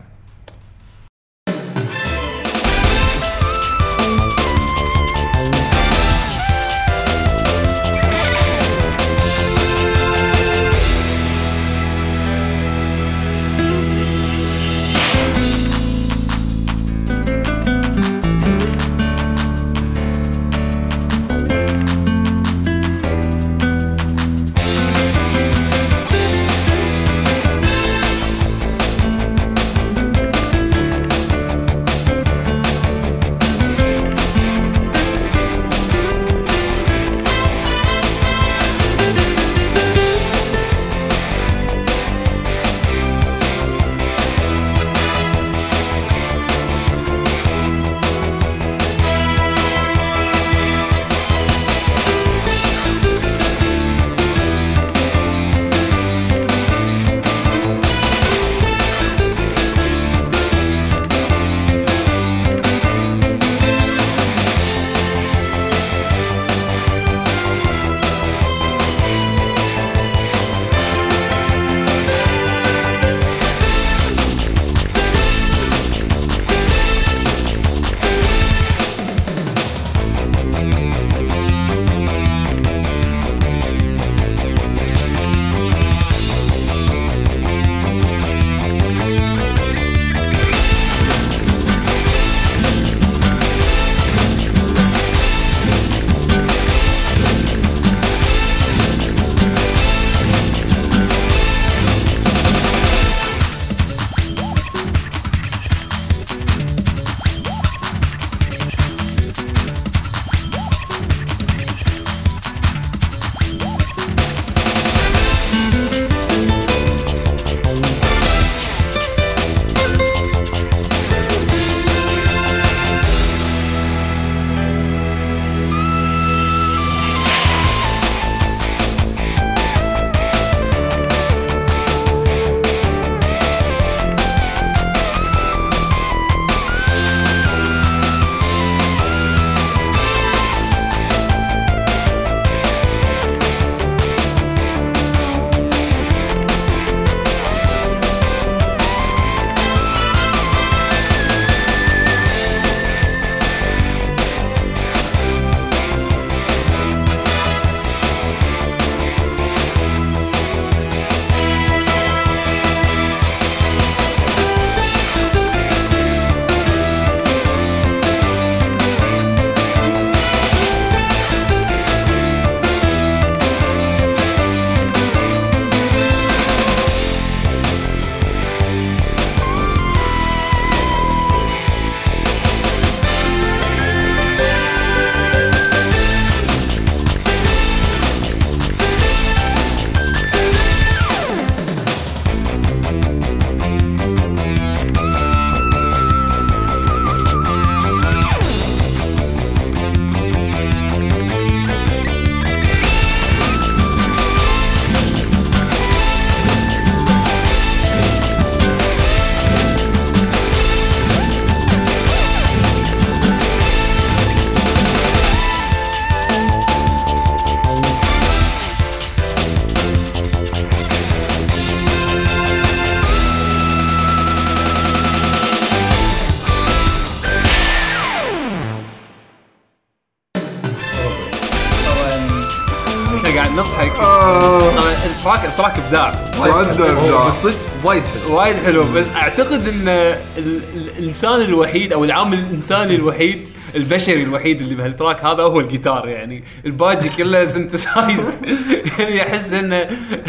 [238.36, 244.62] وايد حلو بس أعتقد إن ال- ال- الإنسان الوحيد أو العامل الإنساني الوحيد البشري الوحيد
[244.62, 246.44] اللي بها ال track هذا هو الجيتار يعني.
[246.66, 248.34] الباجي كله synthesized
[249.00, 249.88] يعني أحس إن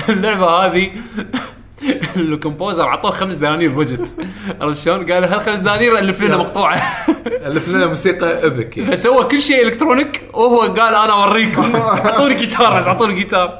[0.08, 0.90] اللعبة هذه
[2.16, 4.14] ال composer عطوه خمس دنانير budget
[4.60, 6.76] عرفت شلون؟ قال هالخمس دنانير ألف لنا مقطوعة.
[7.46, 8.96] ألف لنا موسيقى epic يعني.
[8.96, 11.76] فسوى كل شيء electronic وهو قال أنا أوريكم.
[11.76, 13.58] اعطوني جيتار بس اعطوني جيتار.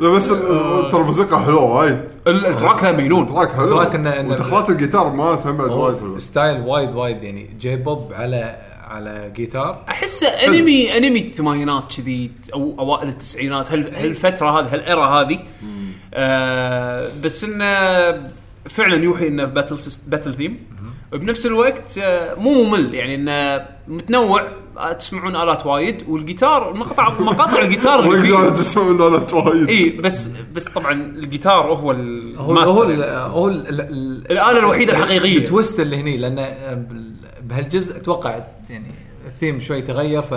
[0.00, 2.00] لا بس ال- ترى الموسيقى حلوة وايد.
[2.26, 3.68] ال- ال track ذا مجنون track حلو.
[3.68, 8.12] track إنه- إنه- ودخلات الجيتار ما تهم بعد وايد حلوة style وايد وايد يعني J-pop
[8.12, 9.82] على على جيتار.
[9.88, 15.38] احسه anime anime الثمانينات كذي أو أوائل التسعينات هال هالفترة هذه ها ال era هذه.
[16.14, 18.30] آه بس إنه
[18.70, 20.58] فعلا يوحي إنه battle battle theme
[21.12, 24.42] بنفس الوقت آه مو ممل يعني إنه متنوع.
[24.42, 24.52] آه،
[24.98, 28.48] تسمعون آلات وايد والجيتار مقطع مقاطع الجيتار اللي فيه.
[28.48, 29.68] تسمعون آلات وايد.
[29.68, 33.02] إي بس بس طبعا الجيتار هو هو هو ال-.
[33.04, 35.38] هو ال- ال- ال- الآلة الوحيدة الحقيقية.
[35.38, 36.34] ال twist اللي هني لأن
[36.90, 37.12] بال-
[37.42, 38.38] بهالجزء أتوقع
[38.70, 38.86] يعني
[39.26, 40.34] الثيم شوي تغير ف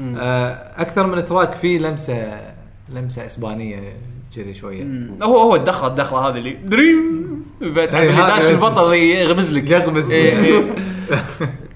[0.00, 2.40] آه، أكثر من track فيه لمسه
[2.88, 3.96] لمسة إسبانية
[4.36, 4.84] كذي شوية.
[5.22, 7.20] هو هو الدخله الدخلة هذه اللي dream.
[7.60, 9.70] تعرف إيه، اللي هذا داش بس- البطل يغمز لك.
[9.70, 10.12] يغمز.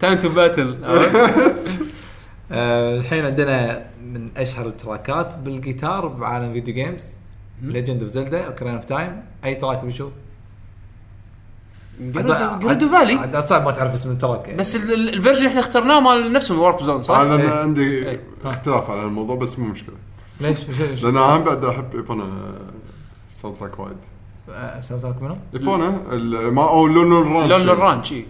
[0.01, 0.77] time to battle
[2.53, 7.05] آه، الحين عندنا من أشهر ال trackات بالجيتار بعالم video games
[7.63, 10.13] ليجند اوف زلدا اوكرين اوف تايم أي تراك بنشوف
[12.01, 14.55] جرودو فالي عاد صعب ما تعرف اسم التراك.
[14.55, 17.51] بس ال- ال- الفيرجن إحنا اخترناه مال نفسه وارب زون صح؟ أنا إيه.
[17.63, 18.21] عندي إيه.
[18.45, 19.95] اختلاف على الموضوع بس مو مشكلة.
[20.41, 20.59] ليش؟
[21.05, 22.55] لأن أنا بعد أحب ايبونا
[23.29, 23.97] الساوند تراك وايد.
[24.83, 28.27] ساوند تراك منو؟ ايبونا ال- ما أو لون الرانش لون الرانش اي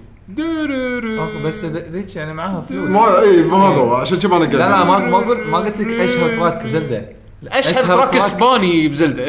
[1.19, 2.89] أوكي، بس ذيك يعني معاها فلوس.
[2.91, 5.59] ما إي مو هذا هو، عشان كذا أنا قاعد لا لا ما ما قلت ما
[5.59, 7.09] قلت لك اشهر تراك زلدة.
[7.49, 9.25] اشهر track إسباني بزلدة؟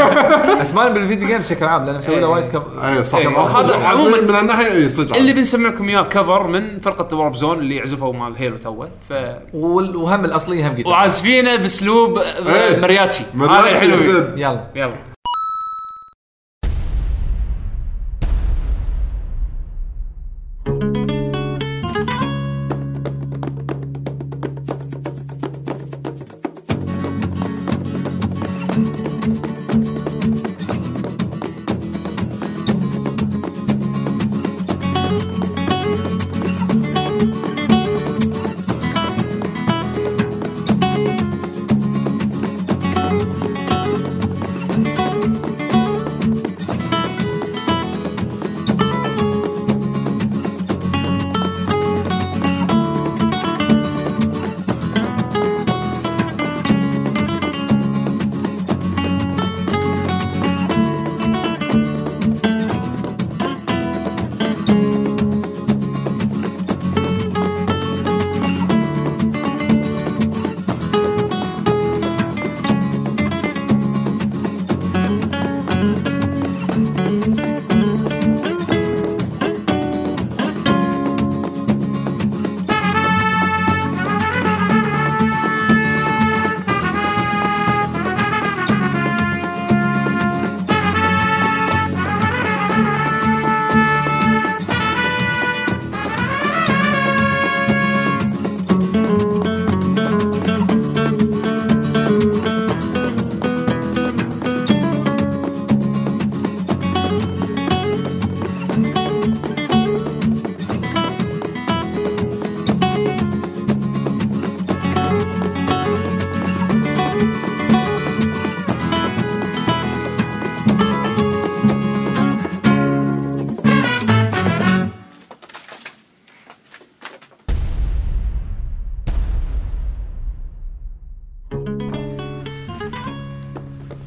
[0.62, 2.28] اسماء بالفيديو جيمز بشكل عام لأن مسوي له.
[2.28, 2.62] وايد cov...
[2.84, 3.18] إي صح.
[3.18, 5.16] هذا عموماً- من الناحية إي صدق.
[5.16, 9.12] اللي بنسمعكم إياه cover من فرقة Warp Zone اللي عزفوا مال Halo توه ف
[9.54, 12.80] وهم الاصليه هم جيتار وعازفينه بأسلوب إيه.
[12.80, 13.24] mariachi.
[13.34, 14.34] هذا.
[14.36, 14.66] يلا.
[14.74, 15.15] يلا.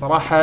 [0.09, 0.37] صراحة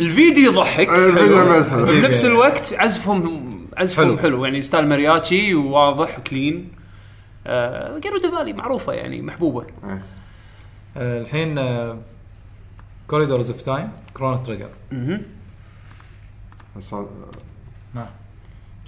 [0.00, 0.88] الفيديو يضحك.
[0.88, 3.40] بنفس الوقت عزفهم
[3.76, 4.18] عزفهم حلو.
[4.18, 6.68] حلو, يعني style mariachi وواضح و clean.
[7.46, 9.60] آه Gerudo Valley معروفة يعني محبوبة.
[9.84, 10.00] إيه.
[10.96, 11.60] آه، الحين
[13.08, 14.68] Corridors of Time Chrono Trigger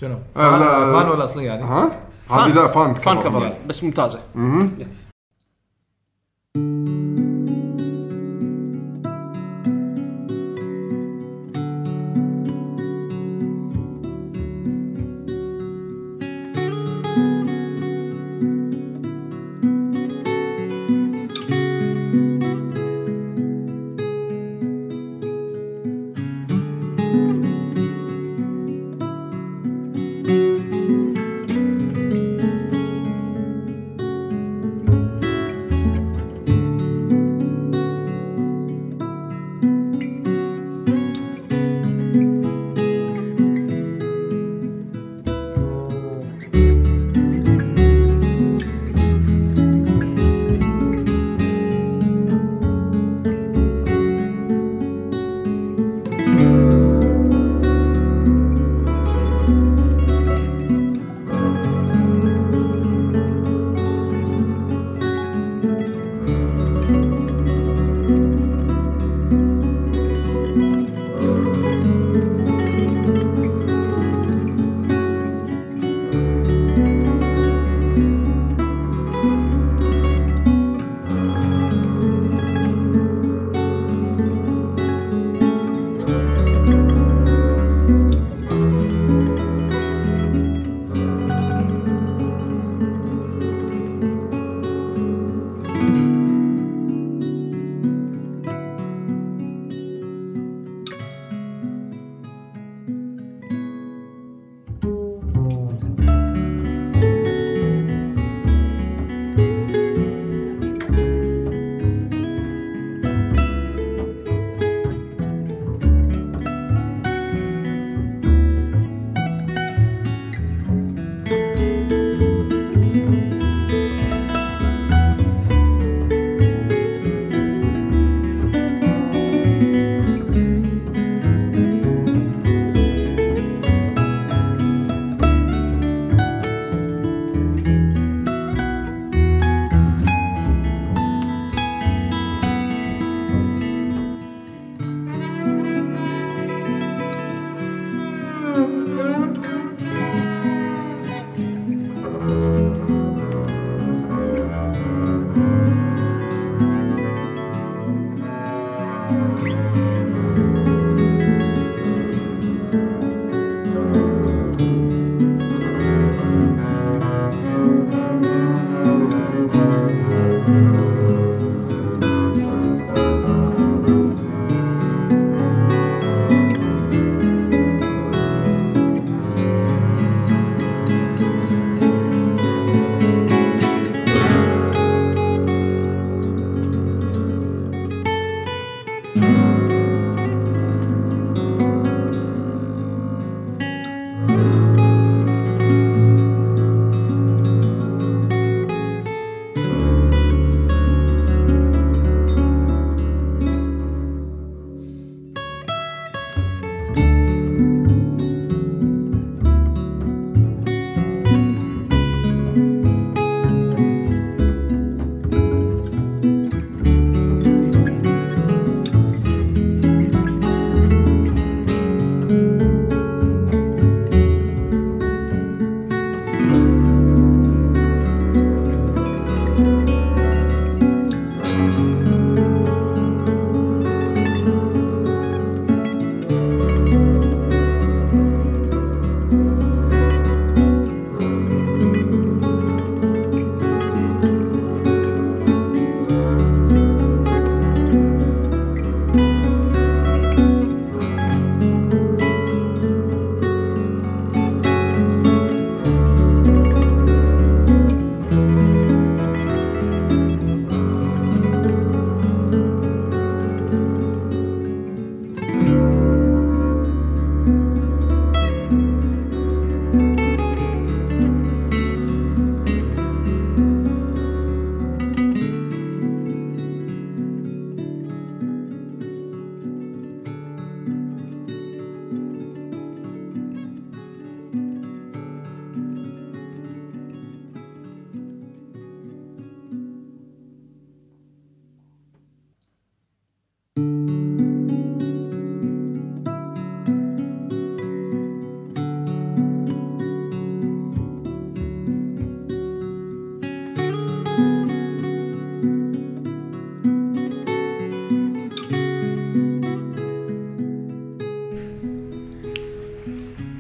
[0.01, 1.91] شنو؟ آه، fan لا، fan ولا أصلية هذه؟ ها؟
[2.31, 3.28] هذه لا fan fan cover.
[3.28, 4.20] cover بس ممتازة.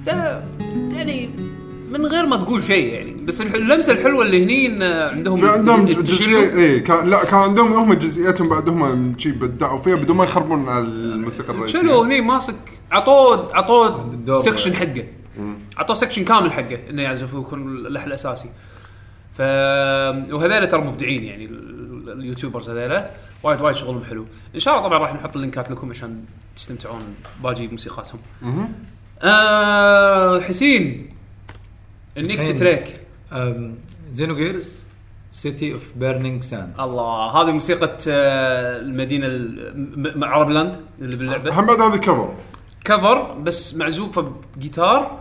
[0.06, 0.42] مهم.
[2.30, 3.12] ما تقول شيء يعني.
[3.12, 6.40] بس الح- اللمسة الحلوة اللي هني عندهم في عندهم ال cello.
[6.40, 10.24] جزئيه اي كان لا كان عندهم هم جزئياتهم بعد هم شي بدعوا فيها بدون ما
[10.24, 11.80] يخربون على الموسيقى الرئيسية.
[11.80, 12.54] شنو هني ماسك
[12.92, 14.42] عطوه عطوه الدور.
[14.42, 15.04] section حقه.
[15.78, 18.48] عطوه section كامل حقه إنه يعزف ويكون اللحن الاساسي
[19.34, 19.40] ف
[20.32, 23.04] وهذول ترى مبدعين يعني ال- ال- ال YouTubers هذول
[23.42, 24.26] وايد وايد شغلهم حلو.
[24.54, 26.24] إن شاء الله طبعا راح نحط ال linkات لكم عشان
[26.56, 27.00] تستمتعون.
[27.42, 28.20] باقي موسيقاتهم.
[29.22, 31.08] آه حسين.
[32.16, 32.50] ال next.
[32.50, 33.00] track
[34.12, 34.82] Xenogears
[35.32, 41.16] City of Burning Sand الله هذه موسيقى آه، المدينة ال- م- م- عرب land اللي
[41.16, 41.60] باللعبة.
[41.60, 42.34] هم بعد هذه cover
[42.84, 44.24] cover بس معزوفه
[44.56, 45.18] بجيتار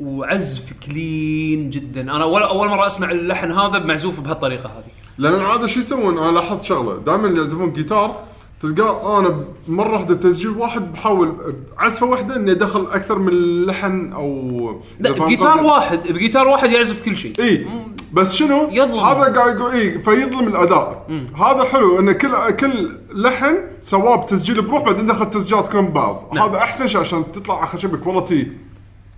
[0.00, 2.00] وعزف clean جدا.
[2.00, 4.90] أنا اول أول مرة أسمع اللحن هذا معزوف بهالطريقة هذه.
[5.18, 6.98] لأن العاده شو يسوون؟ أنا لاحظت شغلة.
[6.98, 8.24] دائما اللي يعزفون جيتار
[8.60, 14.82] تلقاه أنا مرة واحدة تسجيل واحد بحاول بعزفة واحدة اني ادخل أكثر من لحن أو
[15.00, 17.32] لا بجيتار واحد بجيتار واحد يعزف كل شيء.
[17.40, 17.66] اي
[18.12, 18.98] بس شنو؟ يظلم.
[18.98, 21.06] هذا قاعد يقول اي فيظلم الأداء.
[21.36, 26.48] هذا حلو إن كل كل لحن سواه بتسجيل بروح بعدين دخل تسجيلات كلهم ببعض نعم.
[26.48, 28.52] هذا أحسن شيء عشان تطلع آخر شيء ب quality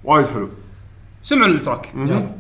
[0.05, 0.49] وايد حلو.
[1.23, 1.93] سمعوا ال track.
[1.97, 2.40] يلا.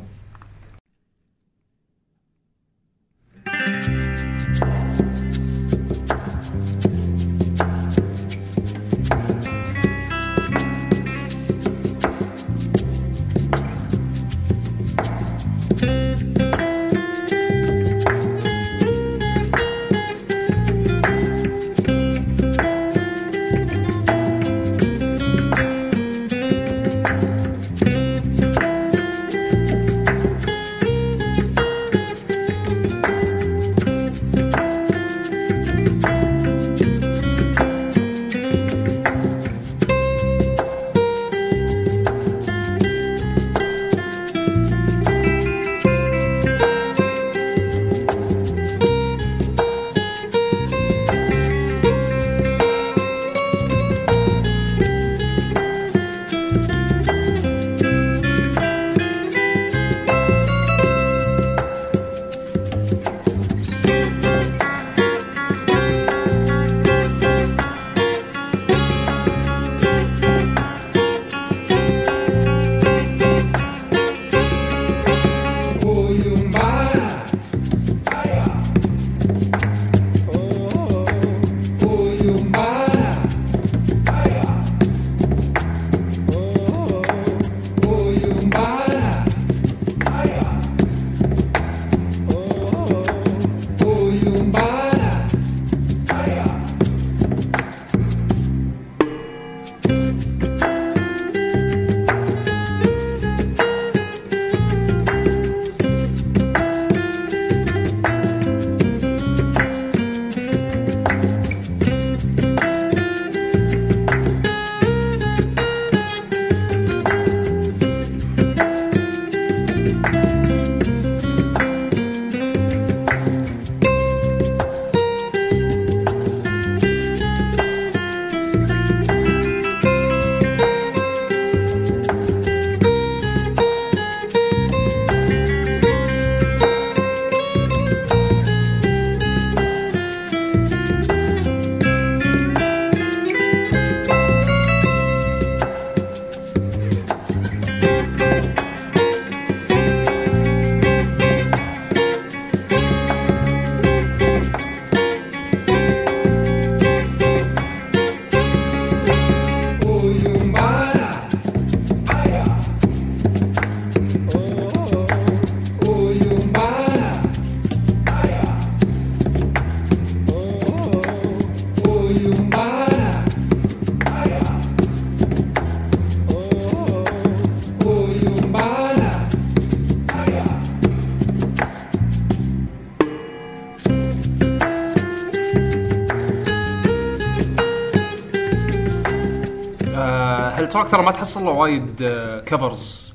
[190.70, 192.02] ال track ترى ما تحصل له وايد
[192.46, 193.14] covers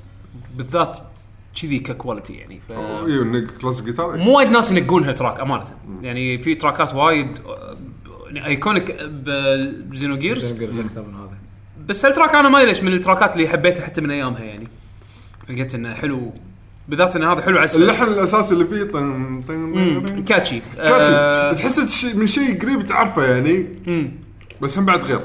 [0.56, 0.98] بالذات
[1.62, 2.72] كذي ك quality يعني ف...
[2.72, 5.64] أيوه classic guitar مو وايد ناس ينقون ها ال track أمانة.
[6.02, 7.76] يعني في trackات وايد آه،
[8.26, 8.96] يعني iconic
[9.90, 11.36] ب Xenogears gears أكثر من هذا.
[11.88, 14.42] بس ها ال track أنا ما ليش من ال trackات اللي حبيتها حتى من أيامها
[14.44, 14.64] يعني.
[15.48, 16.32] لقيت إنه حلو.
[16.88, 21.52] بالذات انه هذا حلو عزف اللحن الأساسي اللي فيه طن طن طن catchy catchy آه،
[21.52, 24.10] تحس تش- من شيء قريب تعرفه يعني مم.
[24.62, 25.20] بس هم بعد غير.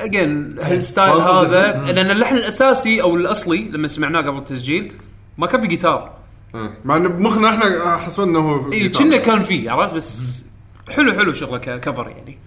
[0.00, 4.92] اجين هال style هذا لأن اللحن الأساسي أو الأصلي لما سمعناه قبل التسجيل
[5.38, 6.12] ما كان في جيتار
[6.54, 6.78] إيه.
[6.84, 9.02] مع ان بمخنا إحنا حسبنا إنه اي جيتار.
[9.02, 10.42] كنا كان فيه عرفت؟ بس
[10.90, 12.38] حلو حلو شغلة cover يعني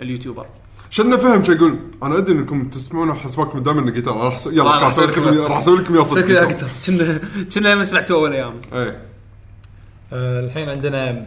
[0.00, 0.46] اليوتيوبر.
[0.90, 4.64] شلنا فهم شو يقول أنا أدري إنكم تسمعون حسبكم دائما إنه جيتار أنا راح يلا
[4.64, 6.40] راح أسوي لكم راح أسوي لكم يا صدق.
[6.42, 7.20] أكثر كنا
[7.54, 9.02] كنا ما سمعتوه اول أيام إيه.
[10.12, 11.26] آه، الحين عندنا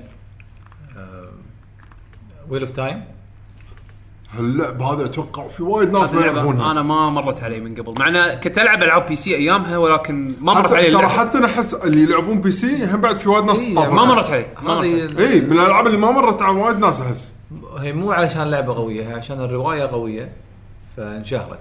[2.49, 3.03] ويل اوف تايم
[4.31, 7.93] هاللعبه هذا أتوقع في وايد ناس ما يعرفونها أنا ما مرت علي من قبل.
[7.99, 11.07] مع أنا كنت ألعب العاب PC أيامها ولكن ما مرت علي ترى.
[11.07, 14.45] حتى أنا أحس اللي يلعبون PC هم بعد في وايد ناس إيه، ما مرت علي
[14.61, 15.03] ما مرت علي.
[15.03, 17.33] هذه اي من الألعاب اللي ما مرت على وايد ناس أحس.
[17.79, 20.31] هي مو علشان لعبة قوية هي عشان الرواية قوية
[20.97, 21.59] فانشهرت.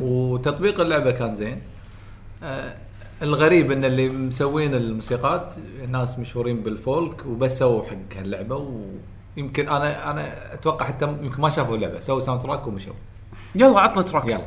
[0.00, 1.62] وتطبيق اللعبة كان زين.
[2.42, 2.74] آه
[3.22, 5.52] الغريب إن اللي مسوين الموسيقات
[5.88, 8.56] ناس مشهورين بال folk وبس سووا حق هاللعبة
[9.38, 12.94] ويمكن أنا أنا أتوقع حتى يمكن ما شافوا اللعبة سووا soundtrack ومشوا.
[13.54, 14.44] يلا عطنا track يلا.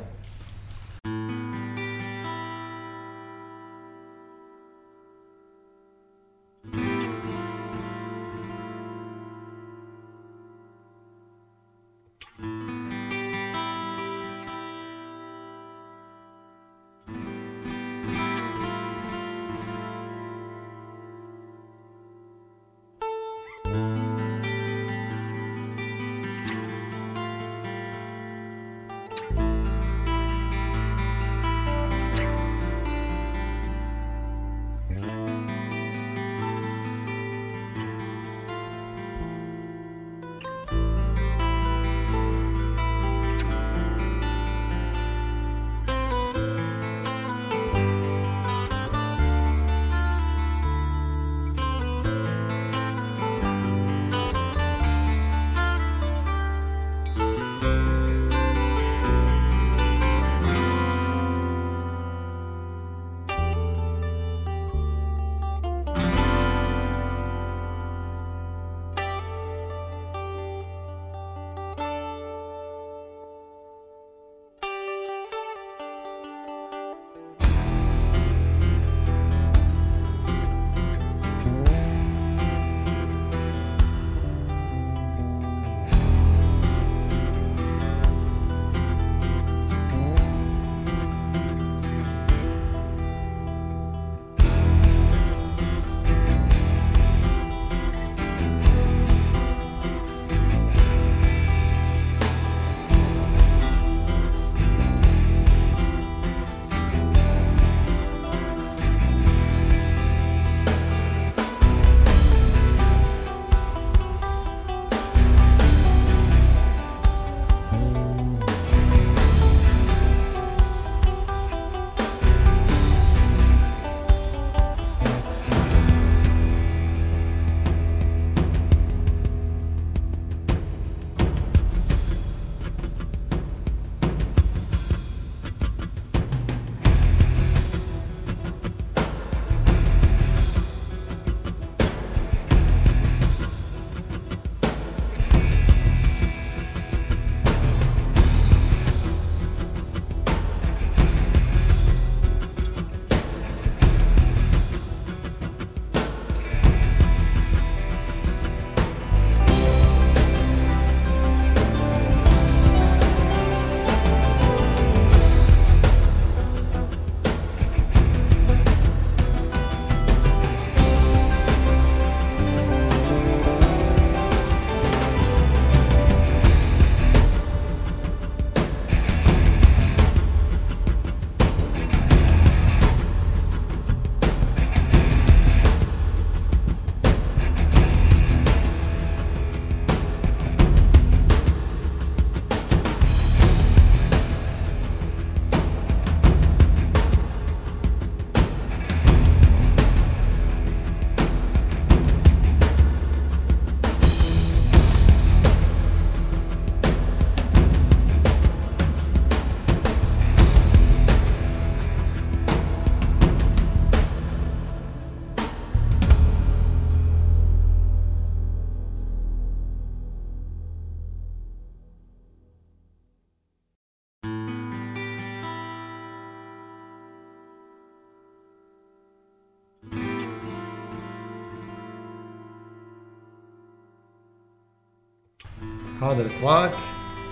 [236.11, 236.71] هذا ال track.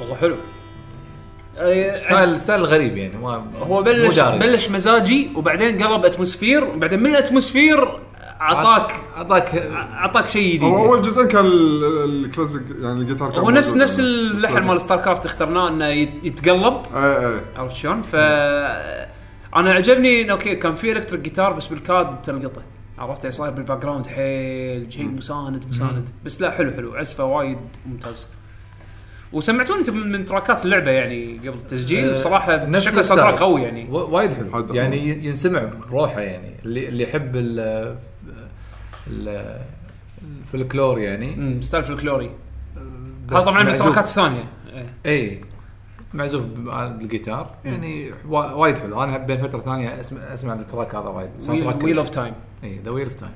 [0.01, 0.35] والله حلو.
[1.57, 4.19] آه، ستايل ستايل غريب يعني ما هو بلش.
[4.19, 7.99] بلش مزاجي وبعدين قلب atmosphere وبعدين من ال atmosphere
[8.41, 13.39] اعطاك أعطاك أعطاك شيء جديد هو أول جزئين كان ال- ال- الكلاسيك يعني الجيتار كان
[13.39, 14.11] هو نفس نفس يعني.
[14.11, 16.73] اللحن مال ستار كرافت اخترناه إنه يت- يتقلب.
[16.95, 18.15] اي اي عرفت شلون؟ ف
[19.55, 22.61] أنا عجبني انه okay كان في electric guitar بس بالكاد تلقطه.
[22.99, 26.09] عرفت؟ يعني صاير بال background حيل شيء مساند مساند.
[26.25, 26.95] بس لا حلو حلو.
[26.95, 28.27] عزفه وايد ممتاز.
[29.33, 33.19] وسمعتوني من من tracks اللعبة يعني قبل التسجيل آه، الصراحه نفس شكله ال style.
[33.19, 33.87] sound قوي يعني.
[33.89, 34.73] وايد حلو.
[34.75, 36.53] يعني ينسمع بروحه يعني.
[36.65, 37.59] اللي اللي يحب ال
[39.07, 39.59] ال-
[40.41, 41.61] الفلكلور يعني.
[41.61, 42.31] style فلكلوري.
[43.31, 43.69] هذا طبعا من.
[43.69, 44.43] ال tracks الثانية
[44.73, 44.85] إيه.
[45.05, 45.41] اي
[46.13, 47.51] معزوف بالجيتار.
[47.65, 49.03] يعني وا- وايد حلو.
[49.03, 51.29] أنا بين فترة ثانية اسمع أسمع ال track هذا وايد.
[51.37, 52.33] soundtrack ويل اوف تايم
[52.63, 53.31] اي ذا ويل اوف تايم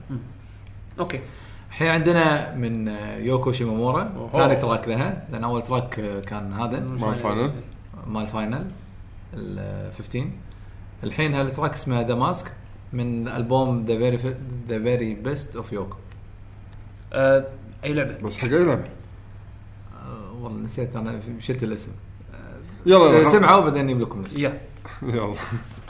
[1.00, 1.20] Okay.
[1.74, 2.88] الحين عندنا من
[3.26, 4.30] يوكو شيمامورا.
[4.34, 5.90] ثاني track لها لأن أول track
[6.26, 6.80] كان هذا.
[6.80, 7.52] مال Final
[8.08, 8.72] مال Final
[9.34, 10.26] ال 15
[11.04, 12.52] الحين هال track اسمه The Mask
[12.94, 14.36] من ألبوم The Very
[14.70, 15.98] The Very Best of يوكو
[17.14, 21.92] أي لعبة؟ بس حق أي لعبة؟ آه، والله نسيت أنا شلت الاسم.
[22.86, 24.40] يلا آه، يلا سمعوا وبعدين نجيب لكم الاسم.
[24.40, 25.34] يلا.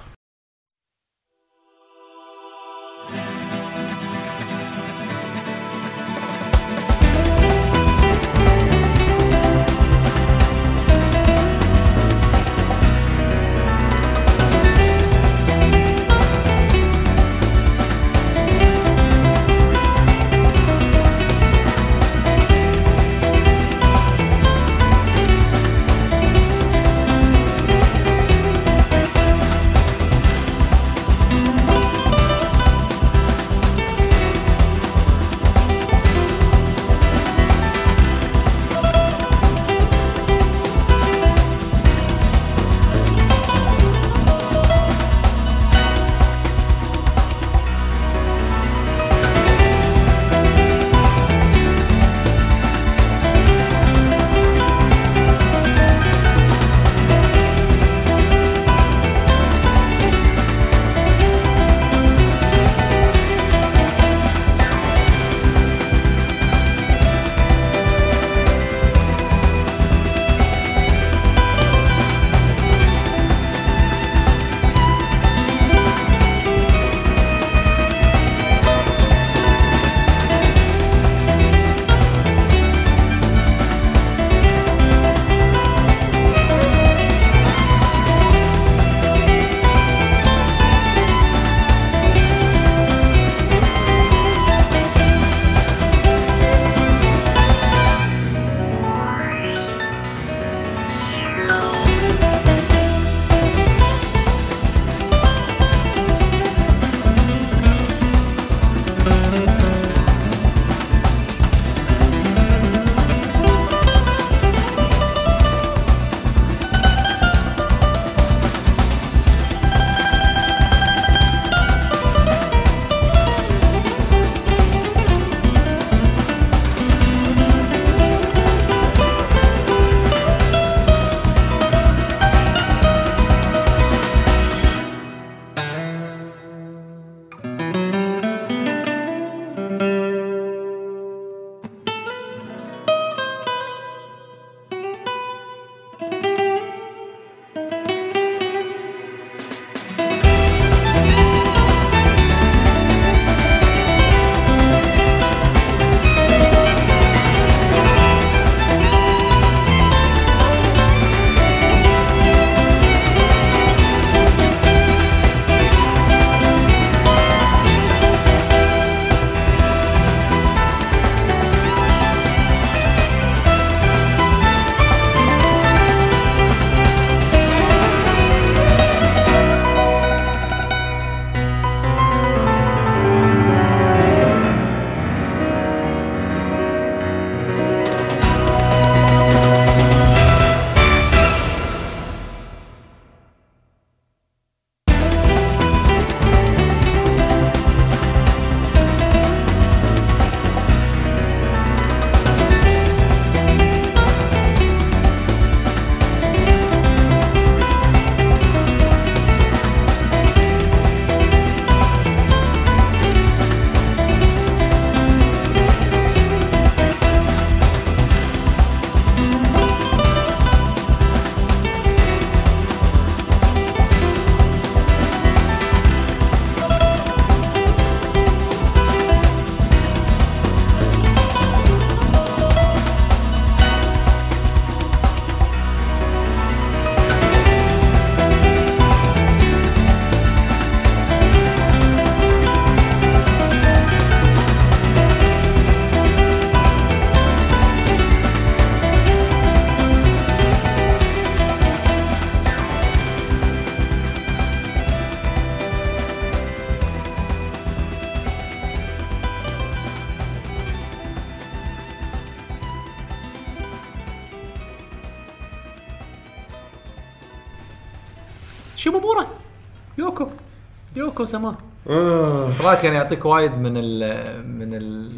[271.23, 271.55] يوكو سما
[271.89, 272.51] آه.
[272.51, 273.99] track يعني يعطيك وايد من ال
[274.47, 275.11] من ال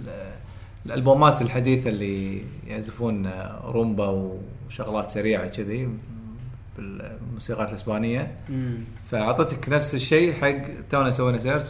[0.85, 3.31] الألبومات الحديثة اللي يعزفون
[3.65, 4.07] رومبا
[4.67, 5.89] وشغلات سريعة كذي
[6.77, 8.37] بالموسيقات الإسبانية.
[9.11, 10.57] فأعطتك نفس الشيء حق
[10.89, 11.67] تونا سوينا search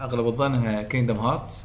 [0.00, 1.64] أغلب الظن إنها Kingdom Hearts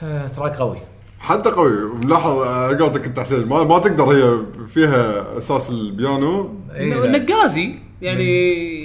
[0.00, 0.78] ف track قوي.
[1.18, 1.94] حتى قوي.
[1.94, 2.32] ملاحظ
[2.80, 6.54] قولتك أنت حسين ما, ما تقدر هي فيها أساس البيانو.
[6.74, 7.06] إيه،.
[7.06, 8.77] نقازي يعني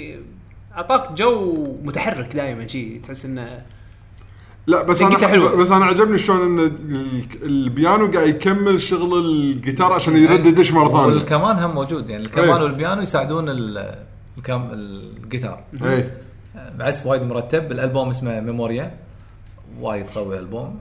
[0.76, 3.62] أعطاك جو متحرك دائما شيء تحس إنه
[4.66, 5.54] لا بس أنا حلوة.
[5.56, 11.04] بس أنا عجبني شلون إن ال- البيانو قاعد يكمل شغل الجيتار عشان يرددش مرة ثانية.
[11.14, 12.62] والكمان هم موجود يعني الكمان إيه.
[12.62, 14.04] والبيانو يساعدون ال-
[14.38, 15.64] الكام الجيتار.
[15.84, 16.10] اي
[16.74, 17.72] بعزف وايد مرتب.
[17.72, 18.94] الألبوم اسمه ميموريا.
[19.80, 20.80] وايد قوي الالبوم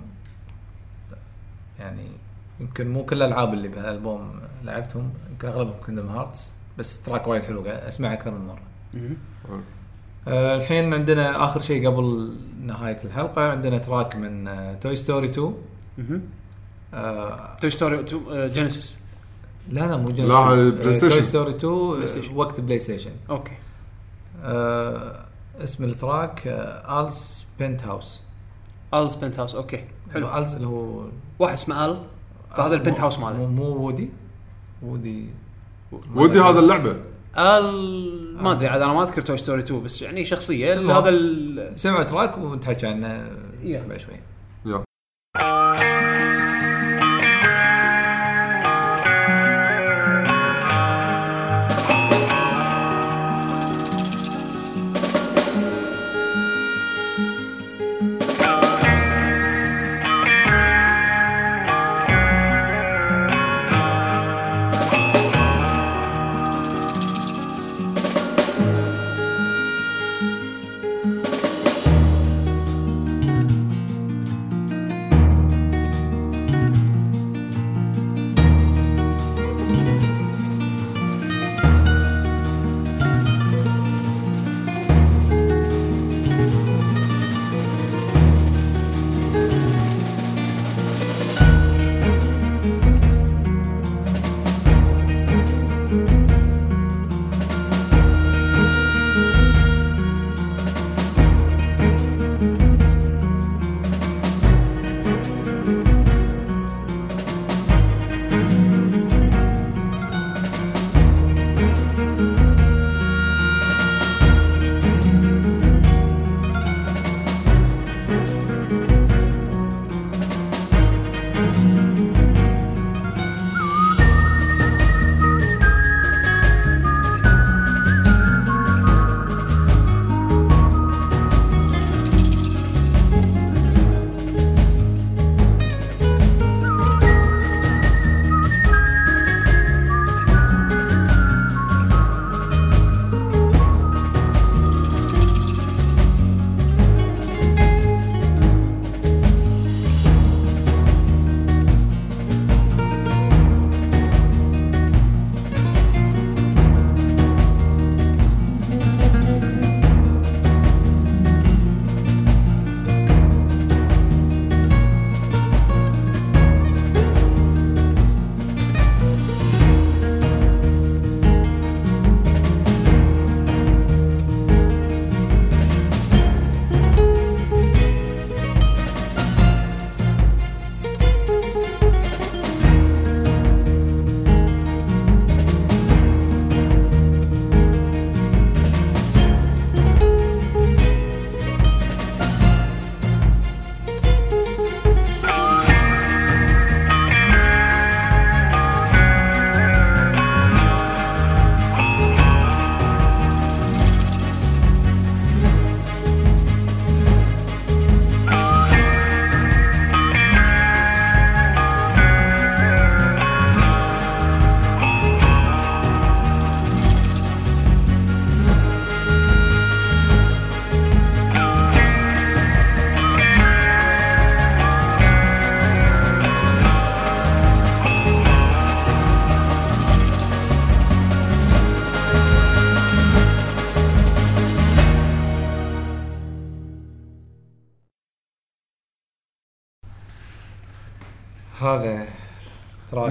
[1.79, 2.07] يعني
[2.59, 4.31] يمكن مو كل الألعاب اللي بهالألبوم
[4.63, 8.61] لعبتهم يمكن أغلبهم Kingdom Hearts بس track وايد حلو أسمعه أكثر من مرة.
[10.27, 15.53] آه الحين عندنا آخر شيء قبل نهاية الحلقة عندنا track من آه Toy Story 2
[16.93, 18.99] آه Toy Story 2 Genesis
[19.69, 21.21] لا لا مو لا، هذا Play Toy Station.
[21.21, 22.35] Story 2 Play آه، Station.
[22.35, 23.51] وقت PlayStation okay.
[24.43, 25.25] آه
[25.63, 28.21] اسم ال track آه Al's Penthouse
[28.93, 29.83] Al's Penthouse okay.
[30.13, 30.37] حلو.
[30.37, 31.05] Al's اللي هو
[31.39, 32.01] واحد اسمه Al فهذا ال
[32.55, 33.45] penthouse مو, ماله.
[33.45, 34.09] مو وودي
[34.83, 35.25] وودي
[36.15, 36.95] ودي هذا اللعبة.
[37.37, 40.99] ال ما أدري عاد أنا ما أذكر Toy Story 2 بس يعني شخصية.
[40.99, 41.73] هذا ال...
[41.79, 43.27] سمعوا track ونتحكى عنه
[43.63, 43.83] يا.
[43.89, 44.19] بعد شوي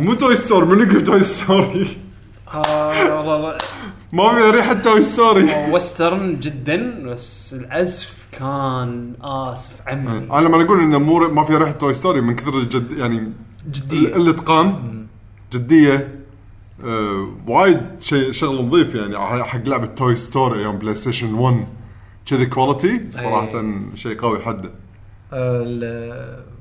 [0.03, 1.89] مو Toy Store من قبل Toy Story
[2.55, 3.57] آه، والله
[4.13, 10.09] ما في ريحة Toy Story وسترن جدا بس العزف كان آسف عمي.
[10.33, 13.33] أنا لما أقول إنه مو ما في ريحة توي ستوري من كثر الجد يعني
[13.71, 13.99] جدية.
[13.99, 15.07] ال- الإتقان.
[15.53, 16.15] جدية.
[16.85, 19.19] آه وايد شيء شغل نظيف يعني.
[19.45, 21.67] حق لعبة Toy Story أيام PlayStation 1
[22.27, 23.63] كذي quality صراحة
[23.95, 24.71] شيء قوي حده
[25.33, 26.52] ال-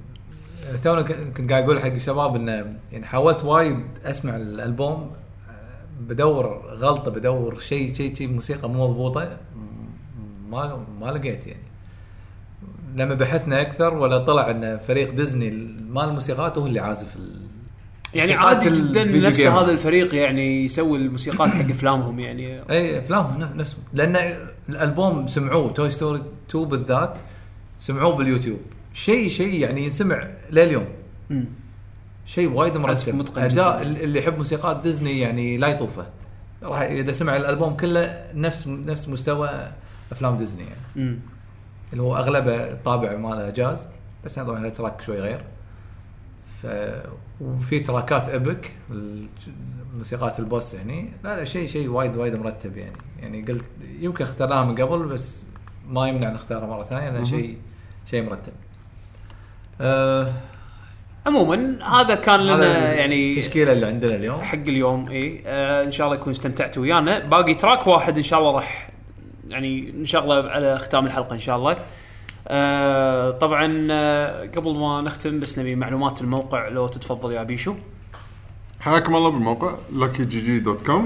[0.83, 1.01] تونا
[1.37, 5.11] كنت قاعد أقول حق الشباب إنه يعني حاولت وايد أسمع الألبوم
[5.49, 5.53] آه،
[6.01, 6.45] بدور
[6.77, 9.37] غلطة بدور شيء شيء شيء موسيقى مو مضبوطة
[10.49, 11.61] ما ما لقيت يعني.
[12.95, 15.49] لما بحثنا أكثر ولا طلع ان فريق ديزني
[15.89, 17.15] مال الموسيقات هو اللي عازف
[18.13, 19.51] يعني عادي جدا نفس جيم.
[19.51, 22.61] هذا الفريق يعني يسوي الموسيقات حق أفلامهم يعني.
[22.71, 24.35] اي أفلامهم نف- نفسهم لأن
[24.69, 27.17] الألبوم سمعوه Toy Story 2 بالذات
[27.79, 28.59] سمعوه باليوتيوب.
[28.93, 30.85] شيء شيء يعني ينسمع لليوم
[31.29, 31.45] مم.
[32.25, 33.81] شيء وايد مرتب أداء.
[33.81, 36.05] اللي يحب موسيقات ديزني يعني لا يطوفه
[36.63, 39.71] راح إذا سمع الألبوم كله نفس نفس مستوى
[40.11, 41.19] أفلام ديزني يعني مم.
[41.93, 43.87] اللي هو أغلبه الطابع ماله جاز
[44.25, 45.43] بس يعني طبعا track شوي غير
[46.61, 46.67] ف
[47.41, 48.71] وفي tracks epic
[49.97, 53.65] موسيقات البوس هني لا لا شيء شيء وايد وايد مرتب يعني يعني قلت
[53.99, 55.45] يمكن اخترناه من قبل بس
[55.87, 57.57] ما يمنع نختاره مرة ثانية لأن شيء
[58.05, 58.53] شيء مرتب.
[59.81, 60.33] آه
[61.25, 64.41] عموما هذا كان لنا يعني التشكيلة اللي عندنا اليوم.
[64.41, 67.19] حق اليوم اي آه إن شاء الله يكون استمتعتوا ويانا.
[67.19, 68.89] باقي تراك واحد إن شاء الله راح
[69.47, 71.77] يعني نشغله على ختام الحلقة إن شاء الله.
[72.47, 77.75] آه طبعا آه قبل ما نختم بس نبي معلومات الموقع لو تتفضل يا بيشو.
[78.79, 81.01] حياكم الله بالموقع luckygg.com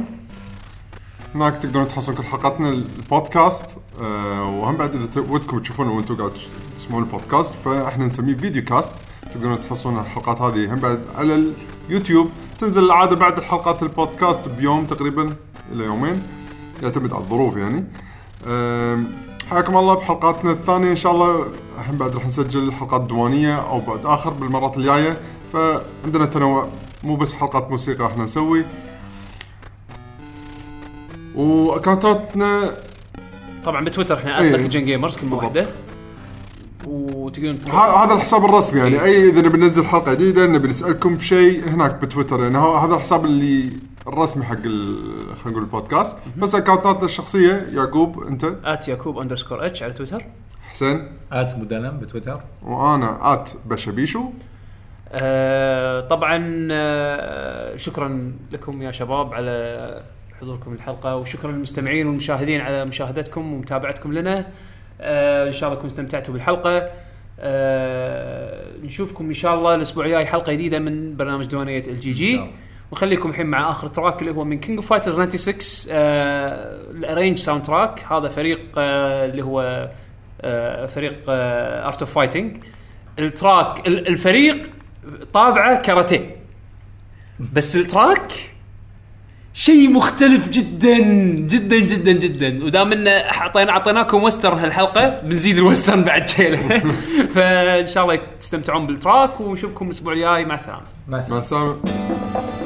[1.35, 3.65] هناك تقدرون تحصلون كل حلقاتنا البودكاست
[4.01, 6.31] آه وهم بعد إذا ودكم تشوفونه وأنتم قاعد
[6.77, 8.91] تسمعون البودكاست فإحنا نسميه فيديو كاست.
[9.33, 11.53] تقدرون تحصلون الحلقات هذه هم بعد على
[11.89, 12.29] اليوتيوب.
[12.59, 15.35] تنزل العادة بعد الحلقات البودكاست بيوم تقريبا
[15.71, 16.23] إلى يومين.
[16.83, 17.85] يعتمد على الظروف يعني.
[18.47, 19.07] آم،
[19.49, 21.45] حياكم الله بحلقاتنا الثانية إن شاء الله.
[21.89, 25.17] هم بعد راح نسجل حلقات دوانية أو بعد آخر بالمرات الجاية.
[25.53, 26.67] فعندنا تنوع
[27.03, 28.65] مو بس حلقات موسيقى إحنا نسوي.
[31.35, 32.71] و accountاتنا
[33.65, 34.39] طبعا بتويتر إحنا.
[34.39, 35.35] @لك جن gamers كلمه.
[35.35, 35.67] واحدة.
[36.87, 38.93] وتقدرون هذا الحساب الرسمي يعني.
[38.95, 39.03] إيه.
[39.03, 42.43] اي إذا نبي ننزل حلقة جديدة نبي نسألكم بشيء هناك بتويتر.
[42.43, 43.69] يعني هو- هذا الحساب اللي
[44.07, 46.15] الرسمي حق خلينا نقول البودكاست.
[46.37, 50.25] بس accountاتنا الشخصية يعقوب أنت؟ at يعقوب underscore H على تويتر.
[50.71, 52.41] حسين؟ at مدلم بتويتر.
[52.63, 54.23] وأنا at بشبيشو.
[55.11, 60.03] آه طبعا آه شكرا لكم يا شباب على
[60.41, 64.47] حضوركم الحلقة وشكرا للمستمعين والمشاهدين على مشاهدتكم ومتابعتكم لنا.
[65.01, 66.89] آه إن شاء الله تكونوا استمتعتوا بالحلقة.
[67.39, 72.41] آه نشوفكم إن شاء الله الأسبوع الجاي حلقة جديدة من برنامج ديوانية الجي.
[72.91, 75.55] ونخليكم الحين مع آخر track اللي هو من King of Fighters 96
[75.91, 79.89] آه ال arranged soundtrack هذا فريق آه اللي هو
[80.41, 82.57] آه فريق Art of Fighting
[83.19, 84.69] ال track ال- الفريق
[85.33, 86.25] طابعه كاراتيه.
[87.53, 88.31] بس ال track
[89.57, 90.99] شيء مختلف جدا
[91.47, 92.65] جدا جدا جدا.
[92.65, 96.57] ودام إن اعطينا أعطيناكم western هالحلقة بنزيد ال western بعد شيله
[97.35, 100.45] فإن شاء الله تستمتعون بال track ونشوفكم الأسبوع الجاي.
[100.45, 100.81] مع السلامة.
[101.07, 101.35] مع السلامة.
[101.35, 102.64] مع السلامة.